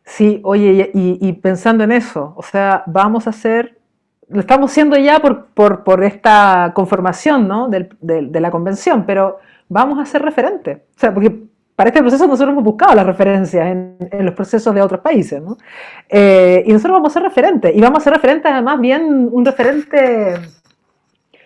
Sí, 0.05 0.41
oye, 0.43 0.91
y, 0.93 1.33
pensando 1.35 1.85
en 1.85 1.93
eso, 1.93 2.35
o 2.37 2.43
sea, 2.43 2.83
vamos 2.87 3.29
a 3.29 3.31
hacer, 3.31 3.79
lo 4.29 4.41
estamos 4.41 4.73
haciendo 4.73 4.97
ya 4.97 5.21
por, 5.21 5.47
por, 5.47 5.85
por 5.85 6.03
esta 6.03 6.73
conformación 6.75 7.47
¿no? 7.47 7.69
de, 7.69 8.41
la 8.41 8.51
convención, 8.51 9.07
pero 9.07 9.39
vamos 9.69 10.01
a 10.01 10.07
ser 10.07 10.23
referentes. 10.23 10.79
O 10.97 10.99
sea, 10.99 11.15
porque 11.15 11.45
para 11.81 11.89
este 11.89 12.03
proceso 12.03 12.27
nosotros 12.27 12.53
hemos 12.53 12.63
buscado 12.63 12.95
las 12.95 13.07
referencias 13.07 13.67
en, 13.67 14.27
los 14.27 14.35
procesos 14.35 14.75
de 14.75 14.83
otros 14.83 15.01
países, 15.01 15.41
¿no? 15.41 15.57
Eh, 16.11 16.63
y 16.67 16.73
nosotros 16.75 16.97
vamos 16.99 17.11
a 17.11 17.15
ser 17.15 17.23
referentes, 17.23 17.75
y 17.75 17.81
vamos 17.81 18.01
a 18.01 18.05
ser 18.05 18.13
referentes 18.13 18.53
además 18.53 18.79
bien, 18.83 19.31
un 19.33 19.43
referente 19.43 20.35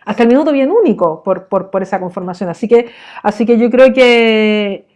hasta 0.04 0.22
el 0.24 0.28
minuto 0.28 0.50
bien 0.50 0.72
único 0.72 1.22
por, 1.22 1.46
por, 1.46 1.82
esa 1.84 2.00
conformación. 2.00 2.50
Así 2.50 2.66
que, 2.66 2.90
así 3.22 3.46
que 3.46 3.56
yo 3.58 3.70
creo 3.70 3.92
que, 3.92 4.88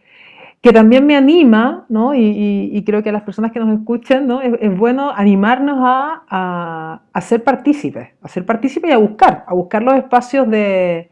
que 0.61 0.73
también 0.73 1.07
me 1.07 1.15
anima, 1.15 1.87
¿no? 1.89 2.17
Y, 2.17 2.83
creo 2.85 3.05
que 3.05 3.11
a 3.11 3.13
las 3.13 3.23
personas 3.23 3.53
que 3.53 3.61
nos 3.61 3.79
escuchan, 3.79 4.27
¿no? 4.27 4.41
Es, 4.41 4.77
bueno 4.77 5.13
animarnos 5.15 5.79
a, 5.83 7.03
a, 7.13 7.21
ser 7.21 7.45
partícipes, 7.45 8.09
a 8.23 8.27
ser 8.27 8.45
partícipes 8.45 8.91
y 8.91 8.93
a 8.93 8.99
buscar, 8.99 9.45
a 9.47 9.55
buscar 9.55 9.85
los 9.85 9.95
espacios 9.95 10.51
de, 10.51 11.11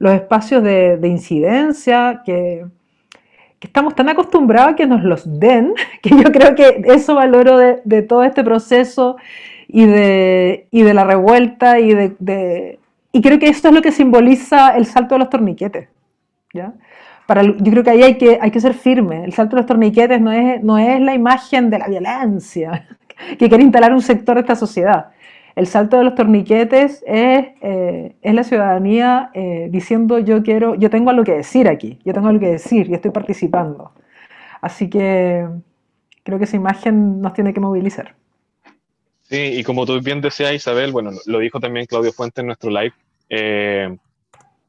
los 0.00 0.12
espacios 0.14 0.64
de 0.64 0.98
incidencia 1.04 2.22
que, 2.26 2.66
que, 3.58 3.66
estamos 3.66 3.94
tan 3.94 4.08
acostumbrados 4.08 4.72
a 4.72 4.76
que 4.76 4.86
nos 4.86 5.02
los 5.04 5.38
den, 5.38 5.74
que 6.02 6.10
yo 6.10 6.24
creo 6.32 6.54
que 6.54 6.82
eso 6.86 7.14
valoro 7.14 7.58
de, 7.58 7.80
de 7.84 8.02
todo 8.02 8.24
este 8.24 8.44
proceso 8.44 9.16
y 9.68 9.84
de, 9.86 10.66
y 10.70 10.82
de 10.82 10.94
la 10.94 11.04
revuelta 11.04 11.78
y 11.78 11.94
de, 11.94 12.78
y 13.12 13.22
creo 13.22 13.38
que 13.38 13.48
esto 13.48 13.68
es 13.68 13.74
lo 13.74 13.82
que 13.82 13.92
simboliza 13.92 14.76
el 14.76 14.86
salto 14.86 15.14
de 15.14 15.18
los 15.20 15.30
torniquetes, 15.30 15.88
¿ya? 16.54 16.72
yo 17.34 17.70
creo 17.70 17.84
que 17.84 17.90
ahí 17.90 18.02
hay 18.02 18.16
que, 18.16 18.38
hay 18.40 18.50
que 18.50 18.60
ser 18.60 18.72
firme. 18.72 19.24
El 19.24 19.34
salto 19.34 19.56
de 19.56 19.62
los 19.62 19.66
torniquetes 19.66 20.20
no 20.20 20.32
es, 20.32 20.62
no 20.62 20.78
es 20.78 20.98
la 21.00 21.14
imagen 21.14 21.68
de 21.68 21.78
la 21.78 21.86
violencia 21.86 22.86
que 23.38 23.48
quiere 23.48 23.62
instalar 23.62 23.92
un 23.92 24.00
sector 24.00 24.36
de 24.36 24.40
esta 24.40 24.56
sociedad. 24.56 25.08
El 25.58 25.66
salto 25.66 25.98
de 25.98 26.04
los 26.04 26.14
torniquetes 26.14 27.02
es, 27.04 27.46
eh, 27.62 28.14
es 28.22 28.32
la 28.32 28.44
ciudadanía 28.44 29.30
eh, 29.34 29.66
diciendo 29.72 30.20
yo 30.20 30.44
quiero, 30.44 30.76
yo 30.76 30.88
tengo 30.88 31.10
algo 31.10 31.24
que 31.24 31.32
decir 31.32 31.66
aquí, 31.66 31.98
yo 32.04 32.14
tengo 32.14 32.28
algo 32.28 32.38
que 32.38 32.46
decir 32.46 32.88
y 32.88 32.94
estoy 32.94 33.10
participando. 33.10 33.90
Así 34.60 34.88
que 34.88 35.48
creo 36.22 36.38
que 36.38 36.44
esa 36.44 36.54
imagen 36.54 37.20
nos 37.20 37.32
tiene 37.32 37.52
que 37.52 37.58
movilizar. 37.58 38.14
Sí, 39.22 39.36
y 39.36 39.64
como 39.64 39.84
tú 39.84 40.00
bien 40.00 40.20
decías, 40.20 40.52
Isabel, 40.52 40.92
bueno, 40.92 41.10
lo 41.26 41.40
dijo 41.40 41.58
también 41.58 41.86
Claudio 41.86 42.12
Fuentes 42.12 42.40
en 42.40 42.46
nuestro 42.46 42.70
live, 42.70 42.94
eh, 43.28 43.96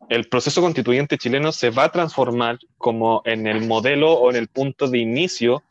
el 0.09 0.27
proceso 0.27 0.59
constituyente 0.59 1.19
chileno 1.19 1.51
se 1.51 1.69
va 1.69 1.83
a 1.83 1.91
transformar 1.91 2.57
como 2.79 3.21
en 3.25 3.45
el 3.45 3.67
modelo 3.67 4.11
o 4.13 4.31
en 4.31 4.37
el 4.37 4.47
punto 4.47 4.87
de 4.87 4.97
inicio 4.97 5.61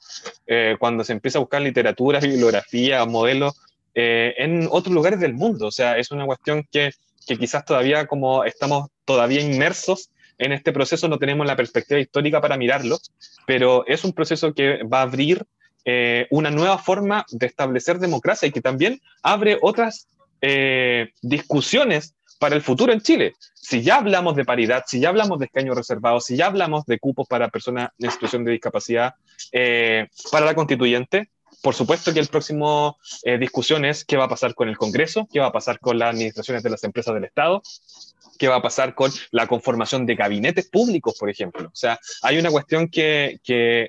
cuando 0.78 1.02
se 1.02 1.12
empieza 1.12 1.38
a 1.38 1.40
buscar 1.40 1.60
literatura, 1.60 2.20
bibliografía, 2.20 3.04
modelos 3.04 3.67
eh, 4.00 4.34
en 4.38 4.68
otros 4.70 4.94
lugares 4.94 5.18
del 5.18 5.34
mundo. 5.34 5.66
O 5.66 5.70
sea, 5.72 5.98
es 5.98 6.12
una 6.12 6.24
cuestión 6.24 6.64
que, 6.70 6.92
que, 7.26 7.36
quizás 7.36 7.64
todavía 7.64 8.06
como 8.06 8.44
estamos 8.44 8.90
todavía 9.04 9.40
inmersos 9.40 10.10
en 10.38 10.52
este 10.52 10.72
proceso, 10.72 11.08
no 11.08 11.18
tenemos 11.18 11.46
la 11.46 11.56
perspectiva 11.56 11.98
histórica 11.98 12.40
para 12.40 12.56
mirarlo, 12.56 12.98
pero 13.44 13.84
es 13.86 14.04
un 14.04 14.12
proceso 14.12 14.54
que 14.54 14.84
va 14.84 15.00
a 15.00 15.02
abrir 15.02 15.44
eh, 15.84 16.28
una 16.30 16.50
nueva 16.50 16.78
forma 16.78 17.26
de 17.30 17.46
establecer 17.46 17.98
democracia 17.98 18.46
y 18.46 18.52
que 18.52 18.60
también 18.60 19.00
abre 19.22 19.58
otras 19.60 20.06
discusiones 21.20 22.14
para 22.38 22.54
el 22.54 22.62
futuro 22.62 22.92
en 22.92 23.00
Chile. 23.00 23.34
Si 23.54 23.82
ya 23.82 23.96
hablamos 23.96 24.36
de 24.36 24.44
paridad, 24.44 24.84
si 24.86 25.00
ya 25.00 25.08
hablamos 25.08 25.38
de 25.38 25.46
escaños 25.46 25.76
reservados, 25.76 26.24
si 26.24 26.36
ya 26.36 26.46
hablamos 26.46 26.86
de 26.86 26.98
cupos 26.98 27.26
para 27.26 27.48
personas 27.48 27.90
en 27.98 28.10
situación 28.10 28.44
de 28.44 28.52
discapacidad 28.52 29.14
eh, 29.52 30.06
para 30.30 30.46
la 30.46 30.54
constituyente, 30.54 31.30
por 31.62 31.74
supuesto 31.74 32.12
que 32.12 32.20
el 32.20 32.28
próximo 32.28 32.98
eh, 33.24 33.38
discusión 33.38 33.84
es 33.84 34.04
qué 34.04 34.16
va 34.16 34.24
a 34.24 34.28
pasar 34.28 34.54
con 34.54 34.68
el 34.68 34.76
Congreso, 34.76 35.28
qué 35.32 35.40
va 35.40 35.46
a 35.46 35.52
pasar 35.52 35.80
con 35.80 35.98
las 35.98 36.14
administraciones 36.14 36.62
de 36.62 36.70
las 36.70 36.84
empresas 36.84 37.14
del 37.14 37.24
Estado, 37.24 37.62
qué 38.38 38.48
va 38.48 38.56
a 38.56 38.62
pasar 38.62 38.94
con 38.94 39.10
la 39.32 39.46
conformación 39.46 40.06
de 40.06 40.14
gabinetes 40.14 40.68
públicos, 40.68 41.16
por 41.18 41.28
ejemplo. 41.28 41.68
O 41.68 41.76
sea, 41.76 41.98
hay 42.22 42.38
una 42.38 42.50
cuestión 42.50 42.88
que, 42.88 43.40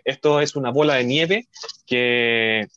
esto 0.03 0.41
es 0.41 0.55
una 0.55 0.71
bola 0.71 0.95
de 0.95 1.03
nieve 1.05 1.47
que 1.85 2.67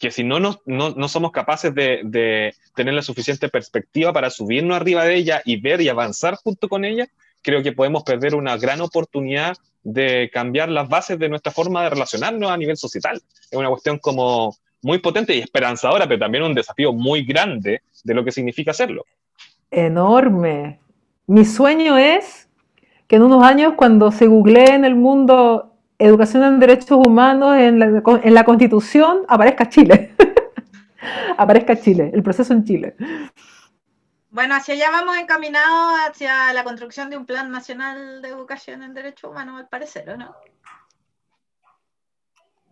que 0.00 0.10
si 0.10 0.22
no, 0.22 0.38
no, 0.38 0.60
no 0.66 1.08
somos 1.08 1.32
capaces 1.32 1.74
de, 1.74 2.00
de, 2.04 2.54
tener 2.74 2.92
la 2.92 3.00
suficiente 3.00 3.48
perspectiva 3.48 4.12
para 4.12 4.28
subirnos 4.28 4.76
arriba 4.76 5.04
de 5.04 5.14
ella 5.14 5.40
y 5.46 5.58
ver 5.58 5.80
y 5.80 5.88
avanzar 5.88 6.34
junto 6.34 6.68
con 6.68 6.84
ella, 6.84 7.08
creo 7.44 7.62
que 7.62 7.72
podemos 7.72 8.02
perder 8.02 8.34
una 8.34 8.56
gran 8.56 8.80
oportunidad 8.80 9.56
de 9.84 10.30
cambiar 10.32 10.70
las 10.70 10.88
bases 10.88 11.18
de 11.18 11.28
nuestra 11.28 11.52
forma 11.52 11.84
de 11.84 11.90
relacionarnos 11.90 12.50
a 12.50 12.56
nivel 12.56 12.76
societal. 12.76 13.22
Es 13.50 13.56
una 13.56 13.68
cuestión 13.68 13.98
como 13.98 14.56
muy 14.82 14.98
potente 14.98 15.36
y 15.36 15.40
esperanzadora, 15.40 16.08
pero 16.08 16.18
también 16.18 16.42
un 16.42 16.54
desafío 16.54 16.92
muy 16.92 17.24
grande 17.24 17.82
de 18.02 18.14
lo 18.14 18.24
que 18.24 18.32
significa 18.32 18.70
hacerlo. 18.70 19.04
Enorme. 19.70 20.80
Mi 21.26 21.44
sueño 21.44 21.98
es 21.98 22.48
que 23.06 23.16
en 23.16 23.22
unos 23.22 23.44
años, 23.44 23.74
cuando 23.76 24.10
se 24.10 24.26
googlee 24.26 24.74
en 24.74 24.84
el 24.84 24.94
mundo 24.94 25.70
educación 25.98 26.42
en 26.44 26.60
derechos 26.60 26.98
humanos 27.06 27.56
en 27.56 27.78
la, 27.78 28.02
en 28.22 28.34
la 28.34 28.44
Constitución, 28.44 29.18
aparezca 29.28 29.68
Chile. 29.68 30.12
aparezca 31.36 31.76
Chile, 31.76 32.10
el 32.12 32.22
proceso 32.22 32.52
en 32.52 32.64
Chile. 32.64 32.94
Bueno, 34.34 34.56
hacia 34.56 34.74
allá 34.74 34.90
vamos 34.90 35.16
encaminados 35.16 35.94
hacia 36.08 36.52
la 36.52 36.64
construcción 36.64 37.08
de 37.08 37.16
un 37.16 37.24
plan 37.24 37.52
nacional 37.52 38.20
de 38.20 38.30
educación 38.30 38.82
en 38.82 38.92
derechos 38.92 39.30
humanos, 39.30 39.60
al 39.60 39.68
parecer, 39.68 40.10
¿o 40.10 40.16
no? 40.16 40.34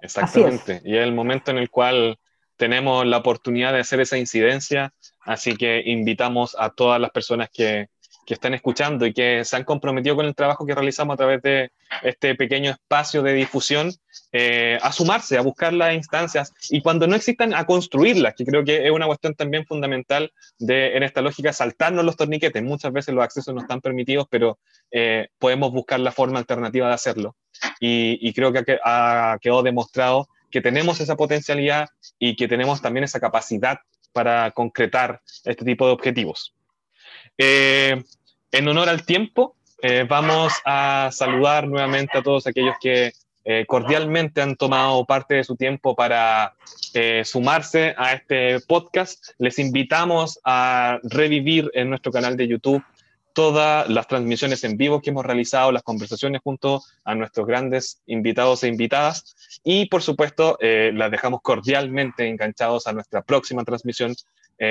Exactamente. 0.01 0.83
Y 0.85 0.97
es 0.97 1.05
el 1.05 1.13
momento 1.13 1.53
en 1.53 1.59
el 1.59 1.71
cual 1.71 2.19
tenemos 2.57 3.07
la 3.07 3.19
oportunidad 3.19 3.73
de 3.73 3.79
hacer 3.79 4.01
esa 4.01 4.19
incidencia, 4.19 4.93
así 5.21 5.57
que 5.57 5.85
invitamos 5.87 6.57
a 6.59 6.71
todas 6.71 7.01
las 7.01 7.13
personas 7.13 7.49
que, 7.49 7.91
que 8.25 8.35
están 8.35 8.55
escuchando 8.55 9.07
y 9.07 9.13
que 9.13 9.45
se 9.45 9.57
han 9.57 9.65
comprometido 9.65 10.17
con 10.17 10.27
el 10.27 10.35
trabajo 10.35 10.65
que 10.65 10.75
realizamos 10.75 11.15
a 11.15 11.17
través 11.17 11.43
de 11.43 11.71
este 12.03 12.35
pequeño 12.35 12.71
espacio 12.71 13.23
de 13.23 13.35
difusión, 13.35 13.93
eh, 14.33 14.79
a 14.81 14.93
sumarse, 14.93 15.37
a 15.37 15.43
buscar 15.43 15.73
las 15.73 15.95
instancias 15.95 16.53
y 16.71 16.83
cuando 16.83 17.07
no 17.07 17.17
existan, 17.17 17.55
a 17.55 17.67
construirlas, 17.67 18.35
que 18.35 18.45
creo 18.45 18.65
que 18.65 18.87
es 18.87 18.91
una 18.91 19.07
cuestión 19.07 19.35
también 19.35 19.67
fundamental 19.67 20.33
de, 20.59 20.97
en 20.97 21.03
esta 21.03 21.21
lógica, 21.21 21.53
saltarnos 21.53 22.05
los 22.05 22.17
torniquetes. 22.17 22.63
Muchas 22.63 22.93
veces 22.93 23.15
los 23.15 23.25
accesos 23.25 23.55
no 23.55 23.61
están 23.61 23.81
permitidos, 23.81 24.27
pero 24.31 24.59
eh, 24.91 25.29
podemos 25.39 25.73
buscar 25.73 26.01
la 26.01 26.13
forma 26.13 26.39
alternativa 26.39 26.89
de 26.89 26.95
hacerlo. 26.95 27.37
Y, 27.81 28.33
creo 28.33 28.53
que 28.53 28.79
ha, 28.85 29.37
quedado 29.41 29.63
demostrado 29.63 30.29
que 30.51 30.61
tenemos 30.61 31.01
esa 31.01 31.17
potencialidad 31.17 31.89
y 32.19 32.37
que 32.37 32.49
tenemos 32.49 32.81
también 32.81 33.05
esa 33.05 33.21
capacidad 33.21 33.79
para 34.13 34.51
concretar 34.53 35.21
este 35.45 35.65
tipo 35.65 35.87
de 35.87 35.93
objetivos. 35.93 36.55
Eh, 37.45 38.05
en 38.53 38.69
honor 38.69 38.89
al 38.89 39.05
tiempo, 39.05 39.57
eh, 39.83 40.07
vamos 40.09 40.53
a 40.65 41.11
saludar 41.11 41.67
nuevamente 41.67 42.17
a 42.17 42.23
todos 42.23 42.47
aquellos 42.47 42.77
que 42.81 43.15
eh, 43.45 43.65
cordialmente 43.67 44.41
han 44.41 44.55
tomado 44.55 45.05
parte 45.07 45.35
de 45.35 45.43
su 45.43 45.57
tiempo 45.57 45.97
para 45.97 46.55
sumarse 47.25 47.97
a 47.99 48.13
este 48.13 48.61
podcast. 48.61 49.31
Les 49.39 49.59
invitamos 49.59 50.39
a 50.45 51.01
revivir 51.03 51.69
en 51.75 51.89
nuestro 51.89 52.13
canal 52.13 52.37
de 52.37 52.47
YouTube 52.47 52.85
todas 53.33 53.89
las 53.89 54.07
transmisiones 54.07 54.63
en 54.63 54.77
vivo 54.77 55.01
que 55.01 55.11
hemos 55.11 55.27
realizado, 55.27 55.73
las 55.73 55.83
conversaciones 55.83 56.43
junto 56.45 56.81
a 57.03 57.17
nuestros 57.17 57.45
grandes 57.47 58.03
invitados 58.07 58.63
e 58.63 58.69
invitadas. 58.69 59.35
Y 59.65 59.87
por 59.87 60.03
supuesto, 60.03 60.59
las 60.61 61.11
dejamos 61.11 61.41
cordialmente 61.43 62.29
enganchados 62.29 62.87
a 62.87 62.93
nuestra 62.93 63.23
próxima 63.23 63.65
transmisión 63.65 64.15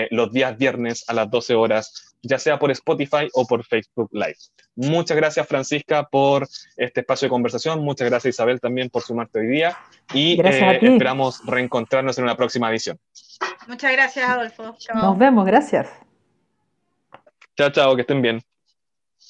los 0.09 0.31
días 0.31 0.57
viernes 0.57 1.03
a 1.07 1.13
las 1.13 1.29
12 1.29 1.55
horas 1.55 2.11
ya 2.23 2.37
sea 2.37 2.59
por 2.59 2.71
Spotify 2.71 3.29
o 3.33 3.45
por 3.45 3.63
Facebook 3.65 4.09
Live. 4.11 4.37
Muchas 4.75 5.17
gracias, 5.17 5.47
Francisca, 5.47 6.03
por 6.03 6.47
este 6.77 7.01
espacio 7.01 7.25
de 7.25 7.29
conversación. 7.29 7.83
Muchas 7.83 8.09
gracias, 8.09 8.35
Isabel, 8.35 8.59
también 8.59 8.89
por 8.89 9.01
sumarte 9.01 9.39
hoy 9.39 9.47
día. 9.47 9.77
Y 10.13 10.39
eh, 10.41 10.79
esperamos 10.81 11.41
reencontrarnos 11.45 12.17
en 12.17 12.25
una 12.25 12.35
próxima 12.35 12.69
edición. 12.69 12.99
Muchas 13.67 13.91
gracias, 13.91 14.29
Adolfo. 14.29 14.75
Nos 14.93 15.17
vemos, 15.17 15.45
gracias. 15.45 15.87
Chao, 17.57 17.71
chao, 17.71 17.95
que 17.95 18.01
estén 18.01 18.21
bien. 18.21 18.41